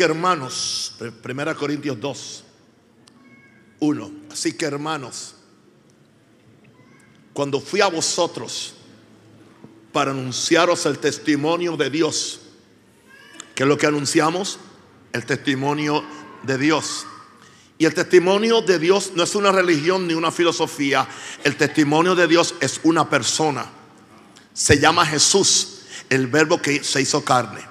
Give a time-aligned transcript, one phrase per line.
[0.00, 2.44] Que hermanos, 1 Corintios 2,
[3.80, 4.10] 1.
[4.32, 5.34] Así que hermanos,
[7.34, 8.72] cuando fui a vosotros
[9.92, 12.40] para anunciaros el testimonio de Dios,
[13.54, 14.58] ¿qué es lo que anunciamos?
[15.12, 16.02] El testimonio
[16.44, 17.04] de Dios.
[17.76, 21.06] Y el testimonio de Dios no es una religión ni una filosofía.
[21.44, 23.66] El testimonio de Dios es una persona.
[24.54, 27.69] Se llama Jesús, el verbo que se hizo carne.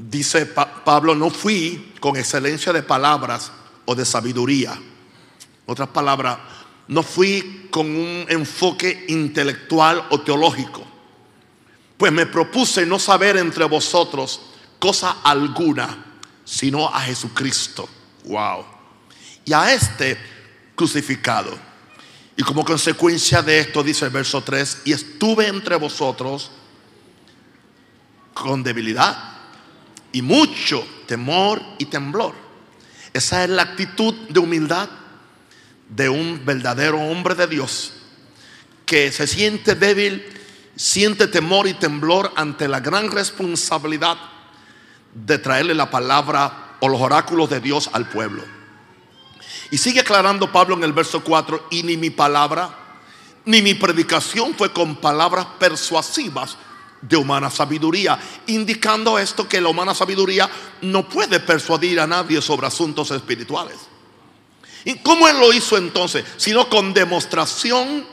[0.00, 3.50] Dice Pablo, no fui con excelencia de palabras
[3.84, 4.80] o de sabiduría.
[5.66, 6.38] Otras palabras,
[6.86, 10.86] no fui con un enfoque intelectual o teológico.
[11.96, 14.40] Pues me propuse no saber entre vosotros
[14.78, 17.88] cosa alguna, sino a Jesucristo.
[18.26, 18.64] Wow.
[19.44, 20.16] Y a este
[20.76, 21.58] crucificado.
[22.36, 26.52] Y como consecuencia de esto, dice el verso 3, y estuve entre vosotros
[28.32, 29.37] con debilidad
[30.12, 32.34] y mucho temor y temblor.
[33.12, 34.88] Esa es la actitud de humildad
[35.88, 37.94] de un verdadero hombre de Dios
[38.84, 40.24] que se siente débil,
[40.76, 44.16] siente temor y temblor ante la gran responsabilidad
[45.14, 48.42] de traerle la palabra o los oráculos de Dios al pueblo.
[49.70, 52.70] Y sigue aclarando Pablo en el verso 4, y ni mi palabra,
[53.44, 56.56] ni mi predicación fue con palabras persuasivas,
[57.00, 60.48] de humana sabiduría, indicando esto que la humana sabiduría
[60.82, 63.76] no puede persuadir a nadie sobre asuntos espirituales.
[64.84, 66.24] ¿Y cómo él lo hizo entonces?
[66.36, 68.06] Sino con demostración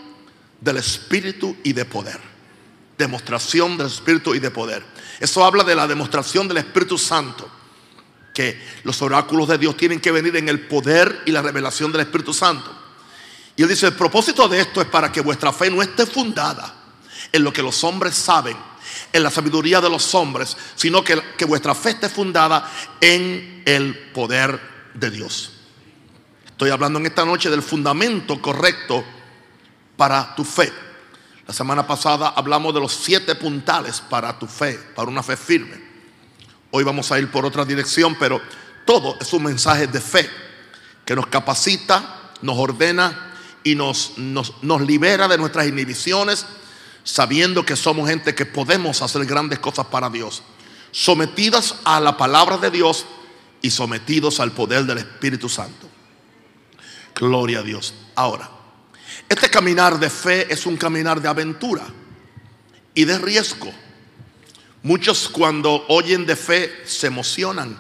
[0.60, 2.20] del Espíritu y de poder.
[2.98, 4.84] Demostración del Espíritu y de poder.
[5.20, 7.50] Eso habla de la demostración del Espíritu Santo.
[8.34, 12.02] Que los oráculos de Dios tienen que venir en el poder y la revelación del
[12.02, 12.76] Espíritu Santo.
[13.56, 16.74] Y él dice, el propósito de esto es para que vuestra fe no esté fundada
[17.32, 18.58] en lo que los hombres saben,
[19.16, 23.98] en la sabiduría de los hombres, sino que, que vuestra fe esté fundada en el
[24.14, 24.60] poder
[24.94, 25.54] de Dios.
[26.46, 29.06] Estoy hablando en esta noche del fundamento correcto
[29.96, 30.70] para tu fe.
[31.48, 35.82] La semana pasada hablamos de los siete puntales para tu fe, para una fe firme.
[36.72, 38.42] Hoy vamos a ir por otra dirección, pero
[38.86, 40.30] todo es un mensaje de fe
[41.06, 43.34] que nos capacita, nos ordena
[43.64, 46.46] y nos, nos, nos libera de nuestras inhibiciones
[47.06, 50.42] sabiendo que somos gente que podemos hacer grandes cosas para Dios,
[50.92, 53.06] sometidas a la palabra de Dios
[53.62, 55.88] y sometidos al poder del Espíritu Santo.
[57.14, 57.94] Gloria a Dios.
[58.16, 58.50] Ahora,
[59.30, 61.86] este caminar de fe es un caminar de aventura
[62.96, 63.72] y de riesgo.
[64.82, 67.78] Muchos cuando oyen de fe se emocionan,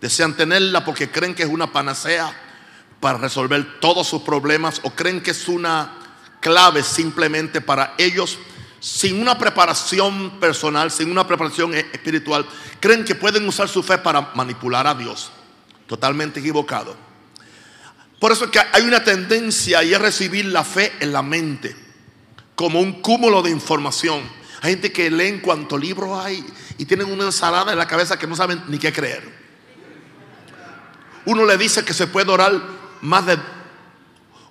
[0.00, 2.34] desean tenerla porque creen que es una panacea
[3.00, 5.98] para resolver todos sus problemas o creen que es una
[6.40, 8.38] clave simplemente para ellos
[8.82, 12.44] sin una preparación personal, sin una preparación e- espiritual,
[12.80, 15.30] creen que pueden usar su fe para manipular a Dios.
[15.86, 16.96] Totalmente equivocado.
[18.18, 21.76] Por eso es que hay una tendencia y es recibir la fe en la mente,
[22.56, 24.20] como un cúmulo de información.
[24.62, 26.44] Hay gente que leen cuánto libro hay
[26.76, 29.22] y tienen una ensalada en la cabeza que no saben ni qué creer.
[31.26, 32.60] Uno le dice que se puede orar
[33.00, 33.38] más de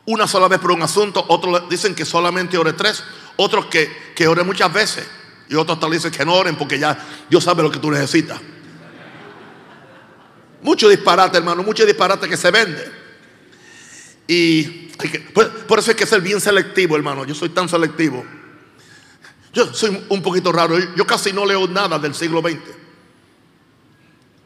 [0.06, 3.04] una sola vez por un asunto, otros dicen que solamente ore tres,
[3.38, 5.08] otros que, que oren muchas veces
[5.52, 6.98] y otros tal dicen que no oren porque ya
[7.30, 8.40] Dios sabe lo que tú necesitas.
[10.62, 12.90] Mucho disparate, hermano, mucho disparate que se vende.
[14.28, 14.64] Y
[15.34, 17.26] por, eso hay que ser bien selectivo, hermano.
[17.26, 18.24] Yo soy tan selectivo.
[19.52, 20.78] Yo soy un poquito raro.
[20.96, 22.60] Yo casi no leo nada del siglo XX.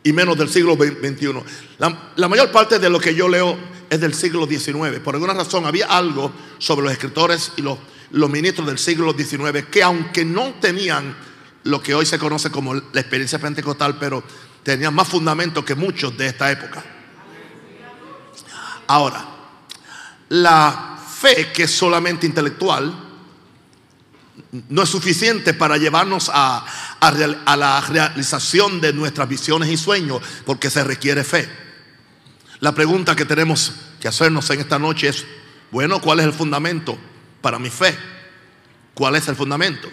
[0.06, 1.34] Y menos del siglo XXI.
[1.78, 3.56] La, la mayor parte de lo que yo leo
[3.92, 5.00] es del siglo XIX.
[5.04, 7.78] Por alguna razón había algo sobre los escritores y los,
[8.16, 11.16] los ministros del siglo XIX que aunque no tenían
[11.64, 14.24] lo que hoy se conoce como la experiencia pentecostal, pero
[14.64, 16.84] tenían más fundamento que muchos de esta época.
[18.88, 19.26] Ahora,
[20.30, 22.94] la fe que es solamente intelectual
[24.70, 26.66] no es suficiente para llevarnos a,
[27.02, 31.50] a la realización de nuestras visiones y sueños, porque se requiere fe.
[32.62, 35.26] La pregunta que tenemos que hacernos en esta noche es,
[35.72, 36.98] bueno, ¿cuál es el fundamento
[37.46, 37.96] para mi fe?
[38.96, 39.88] ¿Cuál es el fundamento?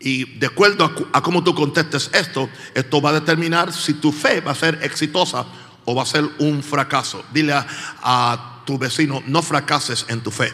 [0.00, 4.40] Y de acuerdo a, cómo tú contestes esto, esto va a determinar si tu fe
[4.40, 5.46] va a ser exitosa
[5.84, 7.24] o va a ser un fracaso.
[7.32, 10.52] Dile a, tu vecino, no fracases en tu fe.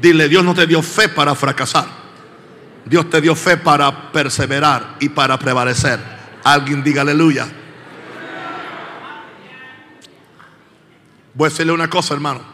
[0.00, 1.88] Dile, Dios no te dio fe para fracasar.
[2.84, 5.98] Dios te dio fe para perseverar y para prevalecer.
[6.44, 7.48] Alguien diga aleluya.
[11.34, 12.51] Voy a decirle una cosa, hermano.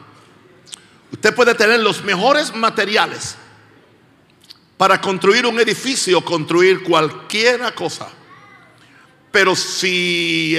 [1.13, 3.37] Usted puede tener los mejores materiales
[4.77, 8.09] para construir un edificio, construir cualquier cosa.
[9.33, 10.57] Pero si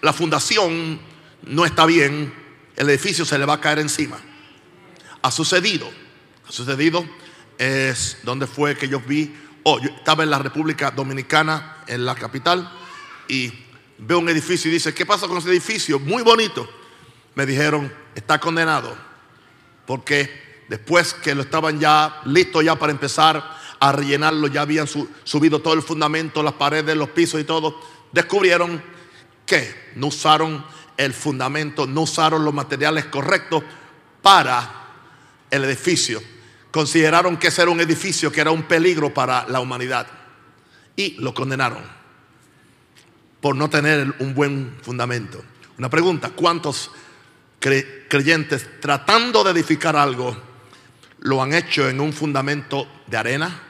[0.00, 1.00] la fundación
[1.42, 2.32] no está bien,
[2.76, 4.18] el edificio se le va a caer encima.
[5.22, 5.90] Ha sucedido,
[6.48, 7.04] ha sucedido,
[7.58, 9.34] es donde fue que yo vi,
[9.64, 12.70] oh, yo estaba en la República Dominicana, en la capital,
[13.26, 13.52] y
[13.98, 15.98] veo un edificio y dice, ¿qué pasa con ese edificio?
[15.98, 16.68] Muy bonito.
[17.34, 18.96] Me dijeron, está condenado,
[19.88, 23.42] porque después que lo estaban ya listos ya para empezar
[23.80, 27.80] a rellenarlo, ya habían su- subido todo el fundamento, las paredes, los pisos y todo,
[28.12, 28.82] descubrieron
[29.46, 30.62] que no usaron
[30.98, 33.64] el fundamento, no usaron los materiales correctos
[34.20, 34.90] para
[35.50, 36.20] el edificio.
[36.70, 40.06] Consideraron que ese era un edificio que era un peligro para la humanidad
[40.96, 41.82] y lo condenaron
[43.40, 45.42] por no tener un buen fundamento.
[45.78, 46.90] Una pregunta, ¿cuántos
[47.60, 50.36] creyentes tratando de edificar algo
[51.20, 53.60] lo han hecho en un fundamento de arena,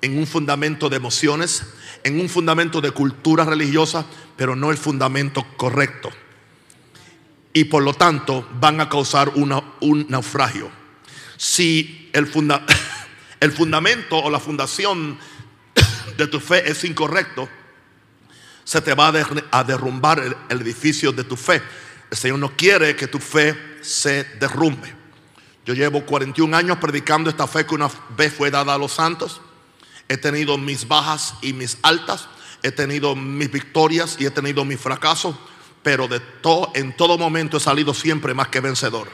[0.00, 1.64] en un fundamento de emociones,
[2.04, 4.06] en un fundamento de cultura religiosa,
[4.36, 6.10] pero no el fundamento correcto?
[7.52, 10.70] Y por lo tanto van a causar una- un naufragio.
[11.36, 12.64] Si el, funda-
[13.40, 15.18] el fundamento o la fundación
[16.16, 17.48] de tu fe es incorrecto,
[18.62, 21.60] se te va a, der- a derrumbar el edificio de tu fe.
[22.10, 24.94] El Señor no quiere que tu fe se derrumbe.
[25.64, 29.40] Yo llevo 41 años predicando esta fe que una vez fue dada a los santos.
[30.08, 32.28] He tenido mis bajas y mis altas.
[32.62, 35.36] He tenido mis victorias y he tenido mis fracasos.
[35.82, 36.08] Pero
[36.74, 39.08] en todo momento he salido siempre más que vencedor.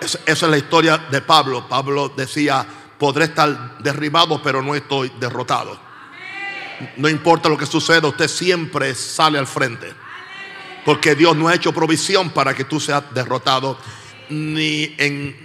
[0.00, 1.66] Esa es la historia de Pablo.
[1.68, 2.66] Pablo decía,
[2.98, 5.78] podré estar derribado, pero no estoy derrotado.
[6.98, 9.92] No importa lo que suceda, usted siempre sale al frente.
[10.88, 13.76] Porque Dios no ha hecho provisión para que tú seas derrotado
[14.30, 15.36] ni en,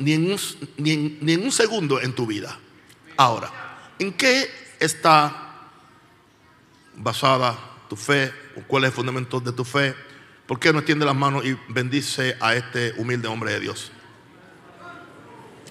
[0.00, 0.40] ni en, un,
[0.78, 2.58] ni en- ni en un segundo en tu vida.
[3.16, 3.52] Ahora,
[4.00, 4.50] ¿en qué
[4.80, 5.70] está
[6.96, 7.56] basada
[7.88, 8.32] tu fe?
[8.56, 9.94] ¿O ¿Cuál es el fundamento de tu fe?
[10.44, 13.92] ¿Por qué no extiende las manos y bendice a este humilde hombre de Dios?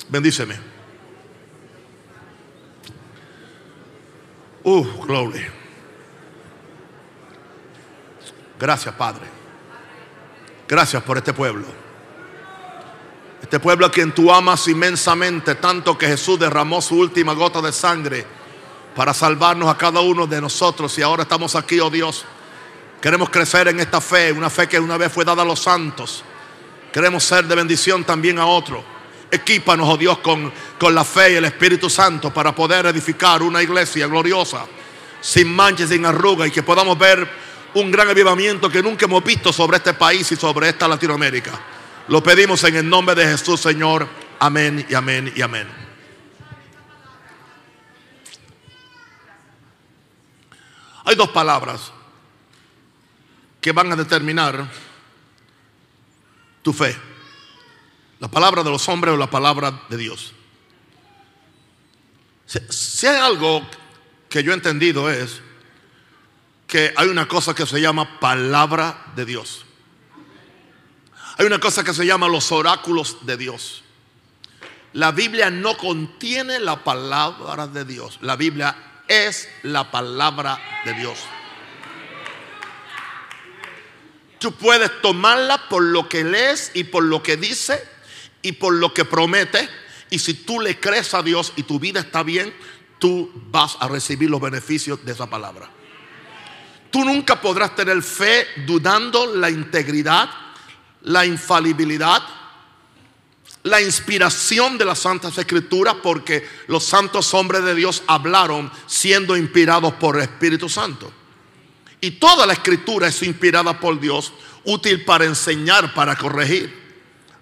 [0.08, 0.56] Bendíceme.
[4.64, 5.46] Uh, glory.
[8.60, 9.26] Gracias, Padre.
[10.68, 11.66] Gracias por este pueblo.
[13.42, 17.72] Este pueblo a quien tú amas inmensamente, tanto que Jesús derramó su última gota de
[17.72, 18.26] sangre
[18.96, 20.98] para salvarnos a cada uno de nosotros.
[20.98, 22.26] Y ahora estamos aquí, oh Dios.
[23.00, 26.24] Queremos crecer en esta fe, una fe que una vez fue dada a los santos.
[26.92, 28.84] Queremos ser de bendición también a otros.
[29.30, 33.62] Equípanos, oh Dios, con, con la fe y el Espíritu Santo para poder edificar una
[33.62, 34.66] iglesia gloriosa,
[35.22, 39.52] sin manches, sin arruga, y que podamos ver un gran avivamiento que nunca hemos visto
[39.54, 41.60] sobre este país y sobre esta Latinoamérica.
[42.08, 44.08] Lo pedimos en el nombre de Jesús, Señor.
[44.40, 45.68] Amén y amén y amén.
[51.04, 51.92] Hay dos palabras
[53.62, 54.70] que van a determinar
[56.62, 56.96] tu fe.
[58.20, 60.34] La palabra de los hombres o la palabra de Dios.
[62.46, 63.66] Si, si hay algo
[64.30, 65.42] que yo he entendido es
[66.68, 69.66] que hay una cosa que se llama palabra de Dios.
[71.38, 73.84] Hay una cosa que se llama los oráculos de Dios.
[74.94, 78.20] La Biblia no contiene la palabra de Dios.
[78.22, 78.76] La Biblia
[79.08, 81.20] es la palabra de Dios.
[84.40, 87.82] Tú puedes tomarla por lo que lees y por lo que dice
[88.42, 89.70] y por lo que promete.
[90.10, 92.54] Y si tú le crees a Dios y tu vida está bien,
[93.00, 95.77] tú vas a recibir los beneficios de esa palabra.
[96.92, 100.30] Tú nunca podrás tener fe dudando la integridad,
[101.04, 102.24] la infalibilidad,
[103.64, 109.94] la inspiración de las Santas Escrituras, porque los santos hombres de Dios hablaron siendo inspirados
[109.94, 111.12] por el Espíritu Santo.
[112.00, 114.32] Y toda la escritura es inspirada por Dios,
[114.64, 116.88] útil para enseñar, para corregir,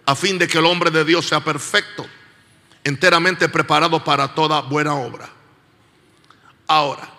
[0.06, 2.06] a fin de que el hombre de Dios sea perfecto,
[2.84, 5.30] enteramente preparado para toda buena obra.
[6.68, 7.15] Ahora,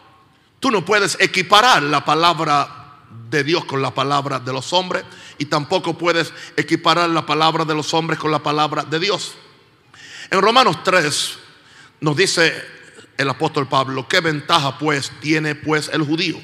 [0.67, 2.99] tú no puedes equiparar la palabra
[3.31, 5.05] de Dios con la palabra de los hombres
[5.39, 9.37] y tampoco puedes equiparar la palabra de los hombres con la palabra de Dios.
[10.29, 11.39] En Romanos 3
[12.01, 12.53] nos dice
[13.17, 16.37] el apóstol Pablo, ¿qué ventaja pues tiene pues el judío?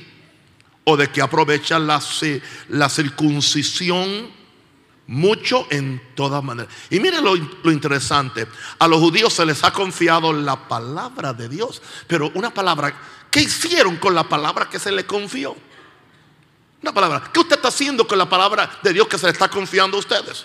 [0.85, 2.00] o de que aprovecha la,
[2.69, 4.31] la circuncisión
[5.07, 6.73] mucho en todas maneras.
[6.91, 8.47] Y miren lo, lo interesante,
[8.79, 12.95] a los judíos se les ha confiado la palabra de Dios, pero una palabra,
[13.33, 15.57] ¿qué hicieron con la palabra que se les confió?
[16.83, 19.49] Una palabra, ¿qué usted está haciendo con la palabra de Dios que se le está
[19.49, 20.45] confiando a ustedes?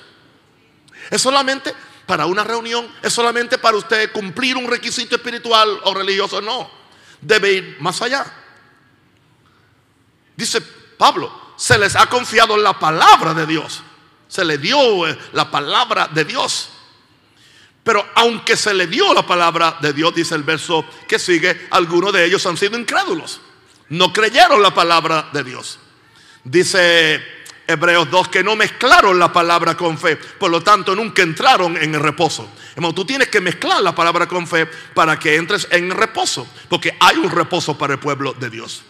[1.11, 1.75] ¿Es solamente
[2.05, 2.87] para una reunión?
[3.03, 6.41] ¿Es solamente para usted cumplir un requisito espiritual o religioso?
[6.41, 6.71] No,
[7.21, 8.25] debe ir más allá.
[10.35, 13.81] Dice Pablo, se les ha confiado la palabra de Dios.
[14.29, 16.69] Se le dio eh, la palabra de Dios.
[17.87, 22.11] Pero aunque se le dio la palabra de Dios, dice el verso que sigue, algunos
[22.11, 23.39] de ellos han sido incrédulos.
[23.87, 25.79] No creyeron la palabra de Dios.
[26.43, 27.23] Dice
[27.65, 31.95] Hebreos 2 que no mezclaron la palabra con fe, por lo tanto nunca entraron en
[31.95, 32.49] el reposo.
[32.75, 36.93] Hermano, tú tienes que mezclar la palabra con fe para que entres en reposo, porque
[36.99, 38.83] hay un reposo para el pueblo de Dios.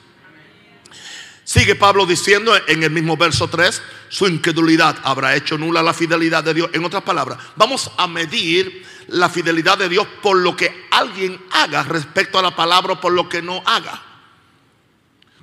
[1.57, 6.43] Sigue Pablo diciendo en el mismo verso 3, su incredulidad habrá hecho nula la fidelidad
[6.43, 6.69] de Dios.
[6.71, 11.81] En otras palabras, vamos a medir la fidelidad de Dios por lo que alguien haga
[11.81, 13.99] respecto a la palabra o por lo que no haga.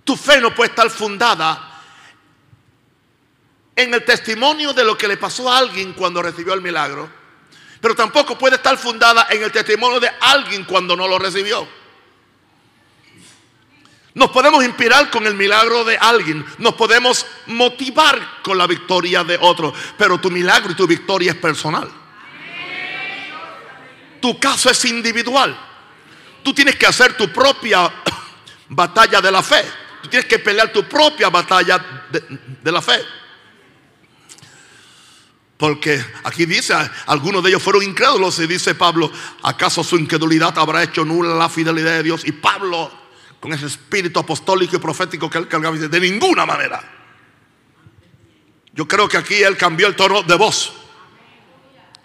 [0.04, 1.82] Tu fe no puede estar fundada
[3.74, 7.10] en el testimonio de lo que le pasó a alguien cuando recibió el milagro,
[7.80, 11.66] pero tampoco puede estar fundada en el testimonio de alguien cuando no lo recibió.
[14.14, 19.36] Nos podemos inspirar con el milagro de alguien, nos podemos motivar con la victoria de
[19.40, 21.90] otro, pero tu milagro y tu victoria es personal.
[24.20, 25.58] Tu caso es individual.
[26.44, 27.92] Tú tienes que hacer tu propia
[28.68, 29.64] batalla de la fe.
[30.02, 32.22] Tú tienes que pelear tu propia batalla de,
[32.62, 33.04] de la fe.
[35.56, 36.74] Porque aquí dice,
[37.06, 39.10] algunos de ellos fueron incrédulos y dice Pablo,
[39.42, 42.24] ¿acaso su incredulidad habrá hecho nula la fidelidad de Dios?
[42.26, 43.03] Y Pablo
[43.44, 45.76] con ese espíritu apostólico y profético que él cargaba.
[45.76, 46.82] Dice, de ninguna manera.
[48.72, 50.72] Yo creo que aquí él cambió el tono de voz.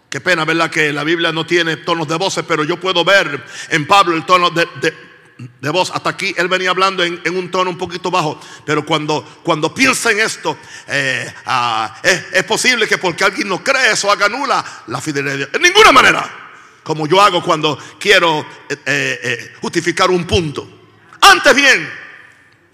[0.10, 0.69] Qué pena, ¿verdad?
[0.69, 4.25] Que la Biblia no tiene tonos de voces, pero yo puedo ver en Pablo el
[4.25, 5.91] tono de, voz.
[5.91, 8.38] Hasta aquí él venía hablando en, un tono un poquito bajo.
[8.65, 10.58] Pero cuando, cuando piensa en esto,
[10.89, 15.38] eh, ah, es, posible que porque alguien no cree eso haga nula la fidelidad de
[15.38, 15.50] Dios.
[15.53, 16.48] En ninguna manera.
[16.84, 20.78] Como yo hago cuando quiero eh, eh, justificar un punto.
[21.21, 21.91] Antes bien,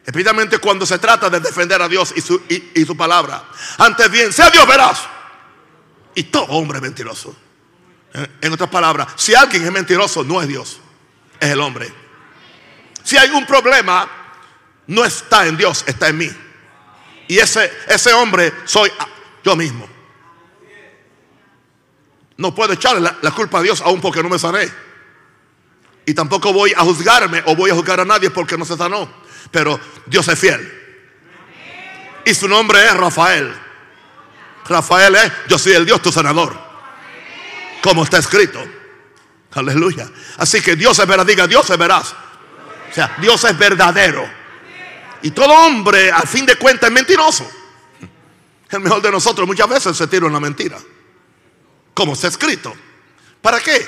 [0.06, 3.44] especialmente cuando se trata de defender a Dios y su, y, su palabra.
[3.78, 5.02] Antes bien, sea Dios veraz
[6.14, 7.36] y todo hombre mentiroso.
[8.42, 10.80] En otras palabras, si alguien es mentiroso, no es Dios,
[11.40, 11.92] es el hombre.
[13.04, 14.10] Si hay un problema,
[14.88, 16.32] no está en Dios, está en mí.
[17.28, 18.90] Y ese, ese hombre soy
[19.44, 19.88] yo mismo.
[22.38, 24.85] No puedo echarle la, la culpa a Dios aún porque no me sané.
[26.06, 29.12] Y tampoco voy a juzgarme o voy a juzgar a nadie porque no se sanó.
[29.52, 30.84] Pero Dios es fiel.
[32.26, 33.54] Y su nombre es Rafael.
[34.68, 36.58] Rafael es, yo soy el Dios tu sanador.
[37.82, 38.64] Como está escrito.
[39.54, 40.10] Aleluya.
[40.38, 42.14] Así que Dios es verdad, diga, Dios es veraz.
[42.90, 44.28] O sea, Dios es verdadero.
[45.22, 47.50] Y todo hombre, al fin de cuentas, es mentiroso.
[48.70, 50.78] El mejor de nosotros muchas veces se tira una mentira.
[51.94, 52.76] Como está escrito.
[53.42, 53.88] ¿Para qué?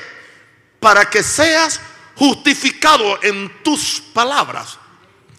[0.80, 1.82] Para que seas
[2.18, 4.78] justificado en tus palabras.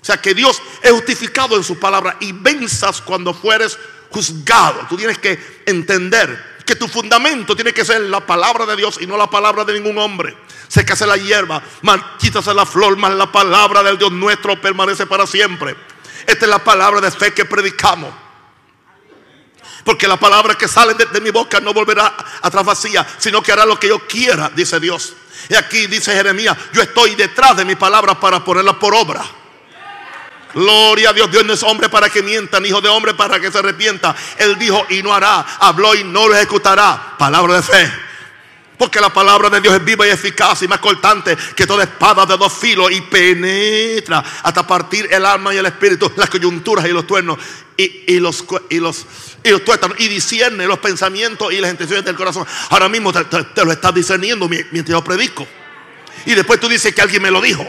[0.00, 3.78] O sea, que Dios es justificado en su palabra y venzas cuando fueres
[4.10, 4.86] juzgado.
[4.88, 9.06] Tú tienes que entender que tu fundamento tiene que ser la palabra de Dios y
[9.06, 10.36] no la palabra de ningún hombre.
[10.68, 15.26] Se hace la hierba, marchítase la flor, más la palabra del Dios nuestro permanece para
[15.26, 15.74] siempre.
[16.26, 18.12] Esta es la palabra de fe que predicamos.
[19.82, 23.64] Porque la palabra que sale de, mi boca no volverá atrás vacía, sino que hará
[23.64, 25.14] lo que yo quiera, dice Dios.
[25.48, 29.24] Y aquí dice Jeremías, yo estoy detrás de mi palabra para ponerla por obra.
[30.54, 33.38] Gloria a Dios, Dios no es hombre para que mienta, ni hijo de hombre para
[33.38, 34.14] que se arrepienta.
[34.38, 37.14] Él dijo y no hará, habló y no lo ejecutará.
[37.18, 38.07] Palabra de fe.
[38.78, 42.24] Porque la palabra de Dios es viva y eficaz y más cortante que toda espada
[42.24, 46.90] de dos filos y penetra hasta partir el alma y el espíritu, las coyunturas y
[46.90, 47.38] los tuernos
[47.76, 49.06] y, los, y, los,
[49.42, 52.46] y los tuétanos y discierne los pensamientos y las intenciones del corazón.
[52.70, 55.46] Ahora mismo te, te lo estás discerniendo mientras yo predico.
[56.26, 57.68] Y después tú dices que alguien me lo dijo.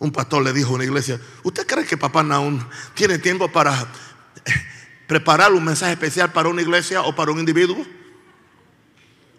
[0.00, 2.64] Un pastor le dijo a una iglesia, ¿usted cree que papá Naún
[2.94, 3.74] tiene tiempo para
[4.44, 4.52] eh,
[5.08, 7.84] preparar un mensaje especial para una iglesia o para un individuo?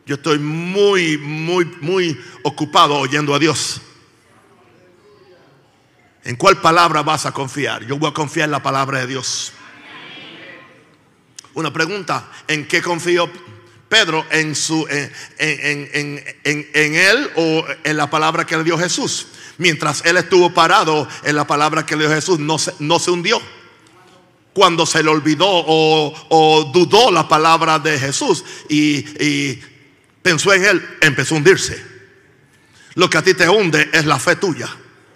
[0.05, 3.81] Yo estoy muy, muy, muy ocupado oyendo a Dios.
[6.25, 7.85] ¿En cuál palabra vas a confiar?
[7.85, 9.53] Yo voy a confiar en la palabra de Dios.
[11.53, 13.31] Una pregunta, ¿en qué confió
[13.87, 14.25] Pedro?
[14.29, 19.27] ¿En, su, en, en, en él o en la palabra que le dio Jesús?
[19.59, 23.11] Mientras él estuvo parado en la palabra que le dio Jesús, no se, no se
[23.11, 23.39] hundió.
[24.53, 29.59] Cuando se le olvidó o, dudó la palabra de Jesús y,
[30.23, 31.85] pensó en él, empezó a hundirse.
[32.95, 34.67] Lo que a ti te hunde es la fe tuya,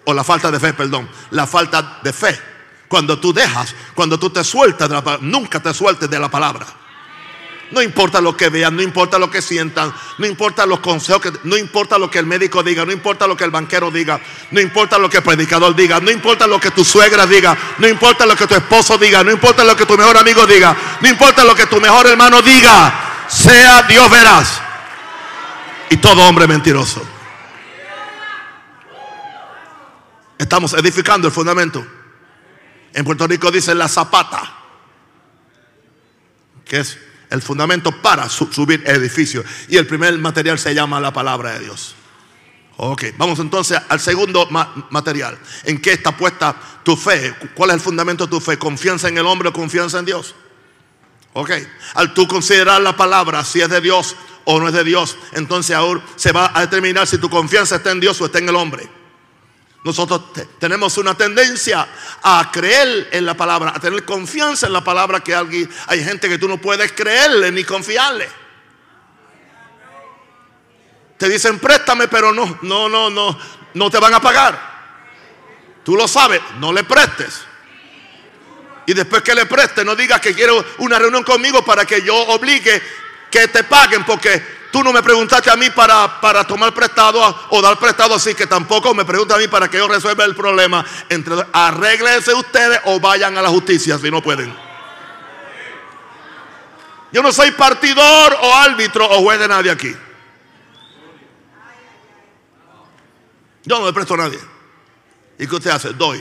[0.04, 2.38] o la falta de fe, perdón, la falta de fe.
[2.86, 6.30] Cuando tú dejas, cuando tú te sueltas de la palabra, nunca te sueltes de la
[6.30, 6.66] palabra.
[7.70, 11.32] No importa lo que vean, no importa lo que sientan, no importa los consejos, que,
[11.44, 14.60] no importa lo que el médico diga, no importa lo que el banquero diga, no
[14.60, 18.26] importa lo que el predicador diga, no importa lo que tu suegra diga, no importa
[18.26, 21.44] lo que tu esposo diga, no importa lo que tu mejor amigo diga, no importa
[21.44, 24.60] lo que tu mejor hermano diga, sea Dios verás.
[25.90, 27.02] Y todo hombre mentiroso.
[30.38, 31.84] Estamos edificando el fundamento.
[32.92, 34.54] En Puerto Rico dice la zapata,
[36.64, 36.98] que es
[37.30, 39.44] el fundamento para subir edificio.
[39.68, 41.94] Y el primer material se llama la palabra de Dios.
[42.76, 44.48] Ok, vamos entonces al segundo
[44.90, 45.38] material.
[45.64, 47.34] ¿En qué está puesta tu fe?
[47.54, 48.58] ¿Cuál es el fundamento de tu fe?
[48.58, 50.34] ¿Confianza en el hombre o confianza en Dios?
[51.34, 51.50] Ok,
[51.94, 55.74] al tú considerar la palabra, si es de Dios o no es de Dios, entonces
[55.74, 58.56] ahora se va a determinar si tu confianza está en Dios o está en el
[58.56, 58.88] hombre.
[59.84, 60.22] Nosotros
[60.58, 61.86] tenemos una tendencia
[62.22, 66.26] a creer en la palabra, a tener confianza en la palabra que alguien, hay gente
[66.26, 68.26] que tú no puedes creerle ni confiarle.
[71.18, 73.38] Te dicen préstame, pero no, no, no, no,
[73.74, 74.74] no te van a pagar.
[75.84, 77.42] Tú lo sabes, no le prestes.
[78.86, 82.16] Y después que le prestes, no digas que quiero una reunión conmigo para que yo
[82.16, 82.82] obligue
[83.30, 87.62] que te paguen, porque Tú no me preguntaste a mí para, para tomar prestado o
[87.62, 90.84] dar prestado, así que tampoco me pregunta a mí para que yo resuelva el problema.
[91.08, 94.52] Entre, ustedes o vayan a la justicia si no pueden.
[97.12, 99.94] Yo no soy partidor o árbitro o juez de nadie aquí.
[103.62, 104.40] Yo no le presto a nadie.
[105.38, 105.92] ¿Y qué usted hace?
[105.92, 106.20] Doy.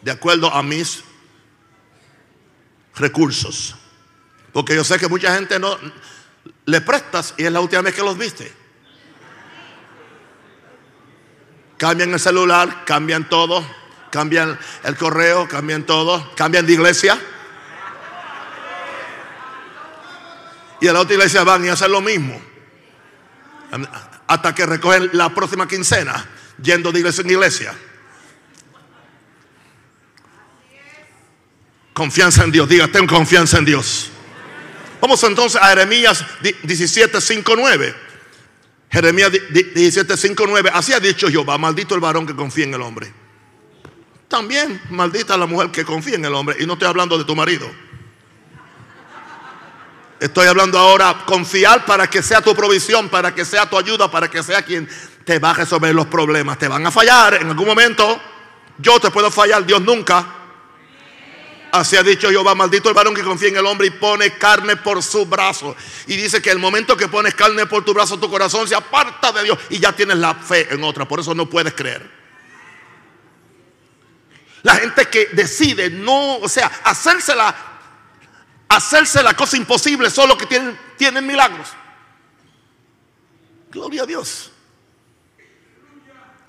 [0.00, 1.04] De acuerdo a mis
[2.96, 3.74] recursos.
[4.50, 5.76] Porque yo sé que mucha gente no,
[6.66, 8.50] le prestas y es la última vez que los viste.
[11.76, 13.64] Cambian el celular, cambian todo,
[14.10, 17.18] cambian el correo, cambian todo, cambian de iglesia.
[20.80, 22.40] Y a la otra iglesia van y hacen lo mismo.
[24.26, 26.24] Hasta que recogen la próxima quincena,
[26.62, 27.74] yendo de iglesia en iglesia.
[31.92, 34.10] Confianza en Dios, diga, ten confianza en Dios.
[35.04, 36.24] Vamos entonces a Jeremías
[36.62, 37.94] 17, 5, 9.
[38.90, 40.70] Jeremías 17, 5, 9.
[40.72, 43.12] Así ha dicho Jehová, maldito el varón que confía en el hombre.
[44.28, 46.56] También maldita la mujer que confía en el hombre.
[46.58, 47.70] Y no estoy hablando de tu marido.
[50.20, 54.30] Estoy hablando ahora confiar para que sea tu provisión, para que sea tu ayuda, para
[54.30, 54.88] que sea quien
[55.26, 56.56] te va a resolver los problemas.
[56.56, 58.18] Te van a fallar en algún momento.
[58.78, 60.43] Yo te puedo fallar, Dios nunca.
[61.74, 64.76] Así ha dicho Jehová, maldito el varón que confía en el hombre y pone carne
[64.76, 65.74] por su brazo.
[66.06, 69.32] Y dice que el momento que pones carne por tu brazo, tu corazón se aparta
[69.32, 71.04] de Dios y ya tienes la fe en otra.
[71.08, 72.08] Por eso no puedes creer.
[74.62, 77.52] La gente que decide no, o sea, hacerse la,
[78.68, 81.70] hacerse la cosa imposible, solo que tienen, tienen milagros.
[83.72, 84.52] Gloria a Dios.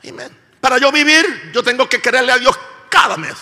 [0.08, 0.38] Amén.
[0.62, 2.56] Para yo vivir, yo tengo que creerle a Dios
[2.92, 3.36] cada mes.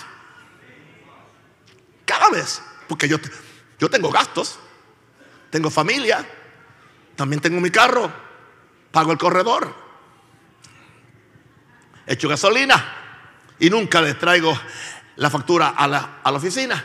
[2.04, 2.62] Cada vez.
[2.88, 3.18] Porque yo,
[3.78, 4.58] yo tengo gastos,
[5.50, 6.26] tengo familia,
[7.16, 8.12] también tengo mi carro,
[8.90, 9.74] pago el corredor,
[12.06, 13.02] echo gasolina
[13.58, 14.58] y nunca les traigo
[15.16, 16.84] la factura a la, a la oficina.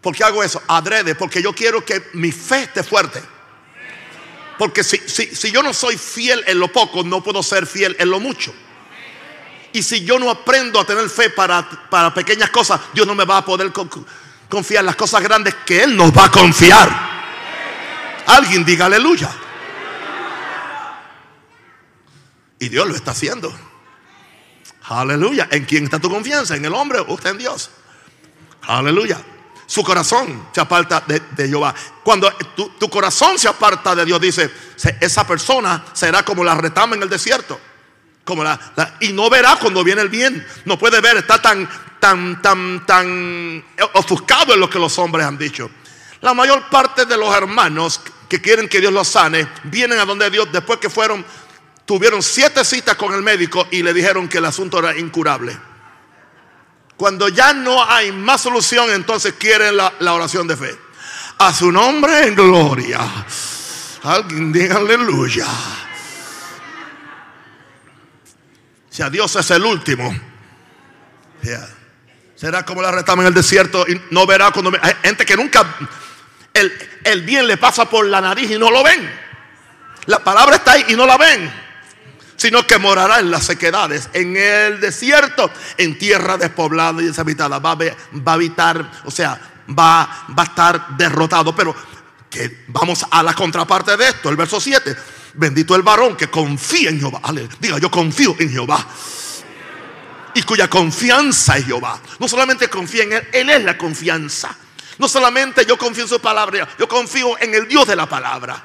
[0.00, 0.60] ¿Por qué hago eso?
[0.66, 3.22] Adrede, porque yo quiero que mi fe esté fuerte.
[4.58, 7.96] Porque si, si, si, yo no soy fiel en lo poco, no puedo ser fiel
[7.98, 8.52] en lo mucho.
[9.72, 13.24] Y si yo no aprendo a tener fe para, para pequeñas cosas, Dios no me
[13.24, 13.72] va a poder
[14.52, 16.90] confiar en las cosas grandes que Él nos va a confiar.
[18.26, 19.30] Alguien diga aleluya.
[22.58, 23.50] Y Dios lo está haciendo.
[24.82, 25.48] Aleluya.
[25.50, 26.54] ¿En quién está tu confianza?
[26.54, 27.70] ¿En el hombre o está en Dios?
[28.60, 29.22] Aleluya.
[29.64, 31.74] Su corazón se aparta de, Jehová.
[32.04, 34.52] Cuando tu, corazón se aparta de Dios, dice,
[35.00, 37.58] esa persona será como la retama en el desierto.
[38.24, 38.58] Como la,
[39.00, 40.46] y no verá cuando viene el bien.
[40.64, 45.38] No puede ver, está tan, tan, tan, tan ofuscado en lo que los hombres han
[45.38, 45.70] dicho.
[46.20, 50.30] La mayor parte de los hermanos que quieren que Dios los sane vienen a donde
[50.30, 51.24] Dios después que fueron,
[51.84, 55.58] tuvieron siete citas con el médico y le dijeron que el asunto era incurable.
[56.96, 60.78] Cuando ya no hay más solución, entonces quieren la, la oración de fe.
[61.38, 63.00] A su nombre en gloria.
[64.04, 65.46] Alguien diga aleluya.
[68.92, 70.14] Si a Dios es el último.
[72.36, 74.70] Será como la retama en el desierto y no verá cuando...
[74.80, 75.64] Hay gente que nunca...
[76.52, 76.70] El,
[77.04, 79.10] el bien le pasa por la nariz y no lo ven.
[80.04, 81.62] La palabra está ahí y no la ven
[82.36, 87.60] sino que morará en las sequedades, en el desierto, en tierra despoblada y deshabitada.
[87.60, 91.54] Va a, va a habitar, o sea, va, va a estar derrotado.
[91.54, 91.72] Pero
[92.28, 94.96] que vamos a la contraparte de esto, el verso 7.
[95.34, 97.20] Bendito el varón que confía en Jehová.
[97.58, 98.86] Diga, yo confío en Jehová.
[100.34, 102.00] Y cuya confianza es Jehová.
[102.18, 104.56] No solamente confía en Él, Él es la confianza.
[104.98, 108.62] No solamente yo confío en su palabra, yo confío en el Dios de la palabra.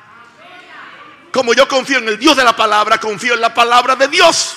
[1.32, 4.56] Como yo confío en el Dios de la palabra, confío en la palabra de Dios.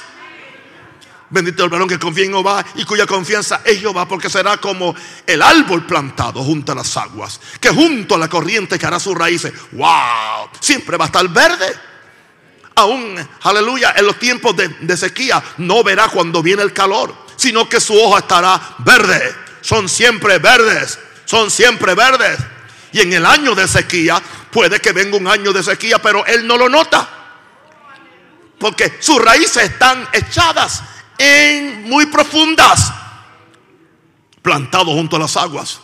[1.31, 4.94] Bendito el varón que confía en Jehová y cuya confianza es Jehová, porque será como
[5.27, 9.16] el árbol plantado junto a las aguas, que junto a la corriente que hará sus
[9.16, 9.53] raíces.
[9.73, 10.51] ¡Wow!
[10.59, 11.89] Siempre va a estar verde.
[12.80, 17.68] Aún, aleluya, en los tiempos de, de sequía no verá cuando viene el calor, sino
[17.68, 19.34] que su hoja estará verde.
[19.60, 22.38] Son siempre verdes, son siempre verdes.
[22.92, 26.46] Y en el año de sequía, puede que venga un año de sequía, pero él
[26.46, 27.08] no lo nota.
[28.58, 30.82] Porque sus raíces están echadas
[31.16, 32.92] en muy profundas,
[34.42, 35.80] plantado junto a las aguas.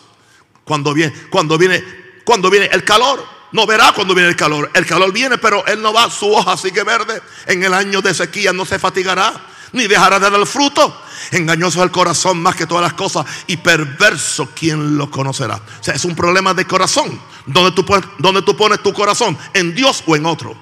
[0.64, 1.82] Cuando viene, cuando viene,
[2.24, 4.70] cuando viene el calor, no verá cuando viene el calor.
[4.74, 7.22] El calor viene, pero él no va, su hoja sigue verde.
[7.46, 9.32] En el año de sequía no se fatigará,
[9.72, 11.02] ni dejará de dar fruto.
[11.30, 15.56] Engañoso es el corazón más que todas las cosas y perverso quien lo conocerá.
[15.56, 17.20] O sea, es un problema de corazón.
[17.46, 17.84] Donde tú,
[18.18, 19.38] donde tú pones tu corazón?
[19.54, 20.56] ¿En Dios o en otro?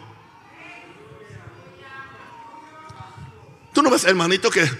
[3.72, 4.70] Tú no ves hermanitos que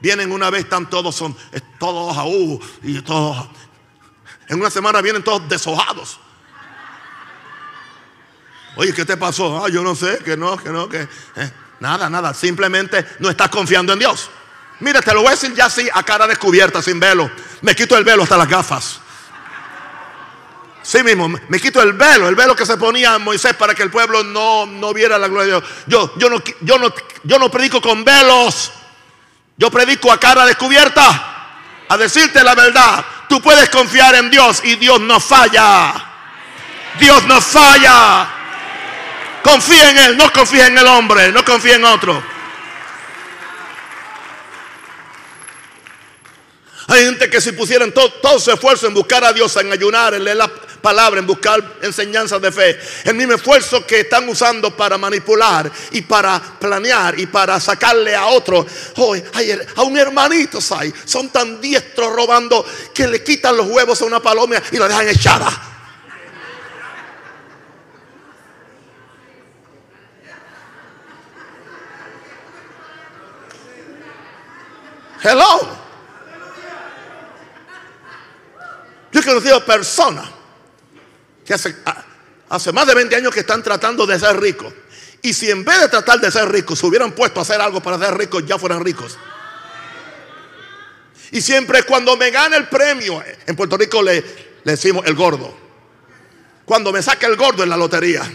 [0.00, 1.34] vienen una vez, están todos, son
[1.78, 3.48] todos aú y todos.
[4.48, 6.18] En una semana vienen todos deshojados.
[8.76, 9.64] Oye, ¿qué te pasó?
[9.64, 11.02] Ah, yo no sé, que no, que no, que.
[11.36, 12.34] Eh, nada, nada.
[12.34, 14.30] Simplemente no estás confiando en Dios.
[14.80, 17.30] Mira, te lo voy a decir ya así, a cara descubierta, sin velo.
[17.62, 19.00] Me quito el velo hasta las gafas.
[20.82, 23.90] Sí mismo, me quito el velo, el velo que se ponía Moisés para que el
[23.90, 25.70] pueblo no, no viera la gloria de Dios.
[25.86, 28.70] Yo, yo, no, yo, no, yo no predico con velos,
[29.56, 31.48] yo predico a cara descubierta,
[31.88, 33.02] a decirte la verdad.
[33.30, 35.94] Tú puedes confiar en Dios y Dios no falla.
[36.98, 38.28] Dios no falla.
[39.44, 42.34] Confía en Él, no confía en el hombre, no confía en otro.
[46.88, 50.24] Hay gente que si pusieran todo, su esfuerzo en buscar a Dios, en ayunar, en
[50.24, 54.96] leer la palabra, en buscar enseñanzas de fe, el mismo esfuerzo que están usando para
[54.96, 59.14] manipular y para planear y para sacarle a otro, oh,
[59.76, 64.20] a un hermanito, hay, son tan diestros robando que le quitan los huevos a una
[64.20, 65.73] paloma y la dejan echada.
[75.24, 75.66] Hello.
[79.10, 80.28] Yo he conocido personas
[81.46, 84.74] que hace, más de 20 años que están tratando de ser ricos.
[85.22, 87.80] Y si en vez de tratar de ser ricos se hubieran puesto a hacer algo
[87.82, 89.16] para ser ricos, ya fueran ricos.
[91.30, 94.20] Y siempre cuando me gana el premio, en Puerto Rico le,
[94.62, 95.56] le decimos el gordo.
[96.66, 98.30] Cuando me saca el gordo en la lotería.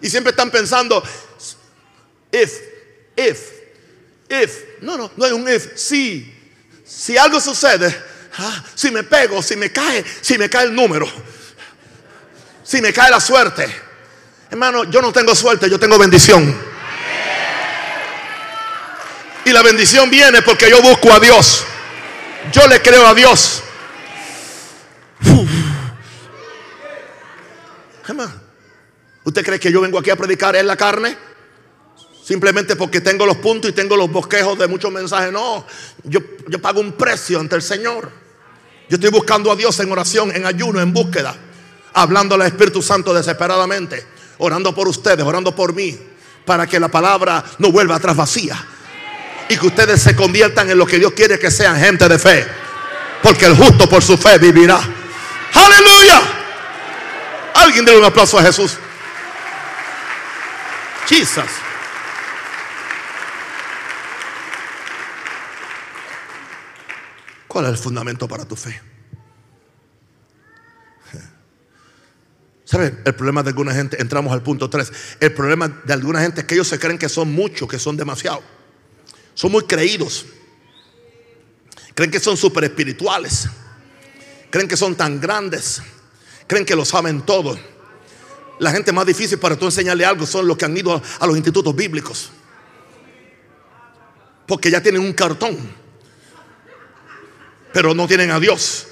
[0.00, 1.00] Y siempre están pensando,
[2.32, 2.58] if,
[3.14, 3.61] if,
[4.32, 4.80] if.
[4.80, 5.76] No, no, no hay un if.
[5.76, 6.32] Si,
[6.84, 7.94] si algo sucede,
[8.38, 11.06] Ah, si me pego, si me cae, si me cae el número,
[12.64, 13.66] si me cae la suerte.
[14.50, 16.72] Hermano, yo no tengo suerte, yo tengo bendición.
[19.44, 21.64] Y la bendición viene porque yo busco a Dios.
[22.52, 23.62] Yo le creo a Dios.
[29.24, 31.16] ¿Usted cree que yo vengo aquí a predicar en la carne?
[32.32, 35.30] Simplemente porque tengo los puntos y tengo los bosquejos de muchos mensajes.
[35.30, 35.66] No,
[36.02, 36.20] yo,
[36.62, 38.10] pago un precio ante el Señor.
[38.88, 41.36] Yo estoy buscando a Dios en oración, en ayuno, en búsqueda,
[41.92, 44.02] hablando al Espíritu Santo desesperadamente,
[44.38, 45.94] orando por ustedes, orando por mí,
[46.46, 48.66] para que la palabra no vuelva atrás vacía
[49.50, 52.46] y que ustedes se conviertan en lo que Dios quiere que sean gente de fe,
[53.22, 54.80] porque el justo por su fe vivirá.
[55.52, 56.22] Aleluya.
[57.56, 58.78] Alguien dé un aplauso a Jesús.
[61.06, 61.71] Jesus.
[67.52, 68.80] ¿Cuál es el fundamento para tu fe?
[72.64, 72.96] ¿Sabe?
[73.04, 74.90] El problema de alguna gente, entramos al punto 3.
[75.20, 77.94] El problema de alguna gente es que ellos se creen que son muchos, que son
[77.94, 78.42] demasiados.
[79.34, 80.24] Son muy creídos.
[81.94, 83.50] Creen que son super espirituales.
[84.48, 85.82] Creen que son tan grandes.
[86.46, 87.58] Creen que lo saben todo.
[88.60, 91.36] La gente más difícil para tú enseñarle algo son los que han ido a los
[91.36, 92.30] institutos bíblicos.
[94.46, 95.81] Porque ya tienen un cartón
[97.72, 98.86] pero no tienen a Dios.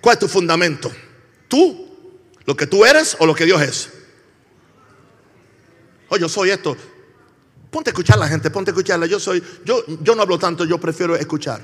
[0.00, 0.92] ¿Cuál es tu fundamento?
[1.48, 1.88] ¿Tú?
[2.44, 3.90] ¿Lo que tú eres o lo que Dios es?
[6.08, 6.76] Oh, yo soy esto.
[7.70, 9.06] Ponte a escuchar a la gente, ponte a escucharla.
[9.06, 11.62] Yo soy, yo, yo no hablo tanto, yo prefiero escuchar.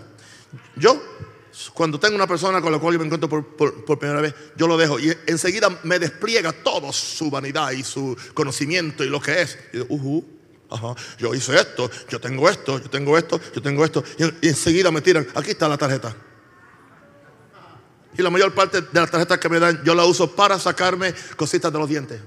[0.76, 1.02] Yo,
[1.74, 4.78] cuando tengo una persona con la cual yo me encuentro por, primera vez, yo lo
[4.78, 9.58] dejo y enseguida me despliega todo su vanidad y su conocimiento y lo que es.
[9.72, 10.24] Y digo,
[10.70, 14.04] ajá, yo hice esto, yo tengo esto, yo tengo esto, yo tengo esto.
[14.18, 16.14] Y, enseguida me tiran, aquí está la tarjeta.
[18.16, 21.14] Y la mayor parte de las tarjetas que me dan, yo la uso para sacarme
[21.36, 22.20] cositas de los dientes.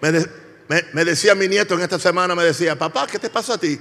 [0.00, 3.80] Me, decía mi nieto en esta semana, me decía, papá, ¿qué te pasa a ti?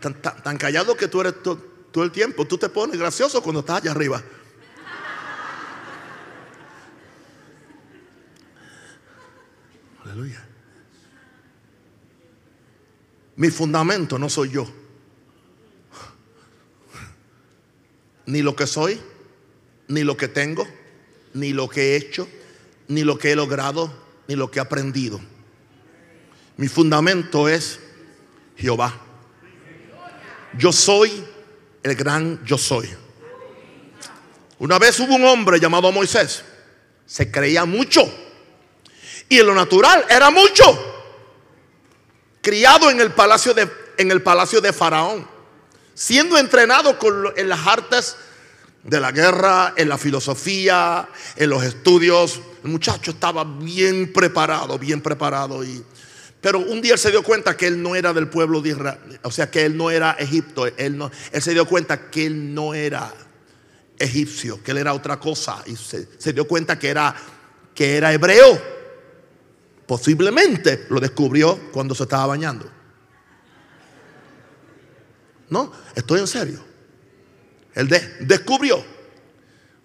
[0.00, 3.92] Tan, callado que tú eres todo el tiempo, tú te pones gracioso cuando estás allá
[3.92, 4.22] arriba.
[10.04, 10.46] Aleluya.
[13.36, 14.70] Mi fundamento no soy yo.
[18.26, 19.00] Ni lo que soy,
[19.88, 20.66] ni lo que tengo,
[21.34, 22.28] ni lo que he hecho,
[22.88, 25.20] ni lo que he logrado, ni lo que he aprendido.
[26.56, 27.80] Mi fundamento es
[28.56, 28.94] Jehová.
[30.56, 31.24] Yo soy
[31.82, 32.88] el gran yo soy.
[34.58, 36.42] Una vez hubo un hombre llamado Moisés.
[37.06, 38.02] Se creía mucho.
[39.28, 40.64] Y en lo natural era mucho.
[42.40, 45.28] Criado en el palacio de, en el palacio de Faraón.
[45.92, 46.98] Siendo entrenado
[47.36, 48.16] en las artes
[48.84, 52.40] de la guerra, en la filosofía, en los estudios.
[52.62, 55.64] El muchacho estaba bien preparado, bien preparado.
[55.64, 55.82] Y,
[56.40, 59.20] pero un día él se dio cuenta que él no era del pueblo de Israel,
[59.22, 60.66] o sea, que él no era Egipto.
[60.66, 63.12] Él, no, él se dio cuenta que él no era
[63.98, 65.62] egipcio, que él era otra cosa.
[65.66, 67.14] Y se, se dio cuenta que era,
[67.74, 68.74] que era hebreo.
[69.86, 72.70] Posiblemente lo descubrió cuando se estaba bañando.
[75.48, 76.73] No, estoy en serio.
[77.74, 77.88] Él
[78.20, 78.84] descubrió.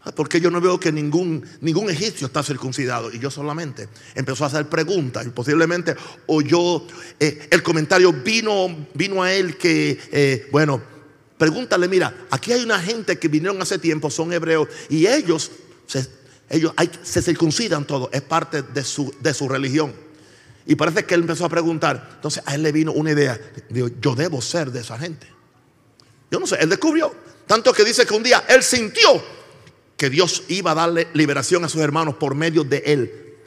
[0.02, 3.12] Ah, porque yo no veo que ningún, ningún egipcio está circuncidado.
[3.12, 5.26] Y yo solamente empezó a hacer preguntas.
[5.26, 5.96] Y posiblemente
[6.28, 6.86] oyó
[7.20, 10.82] eh, el comentario, vino, vino a él que, eh, bueno,
[11.38, 15.52] pregúntale, mira, aquí hay una gente que vinieron hace tiempo, son hebreos, y ellos
[15.86, 16.06] se,
[16.50, 16.74] ellos
[17.04, 19.94] se circuncidan todo, es parte de su, de su religión.
[20.66, 22.10] Y parece que él empezó a preguntar.
[22.16, 23.40] Entonces a él le vino una idea.
[23.70, 25.26] Digo, yo debo ser de esa gente.
[26.30, 27.12] Yo no sé, él descubrió.
[27.50, 29.24] Tanto que dice que un día él sintió
[29.98, 33.38] que Dios iba a darle liberación a sus hermanos por medio de él.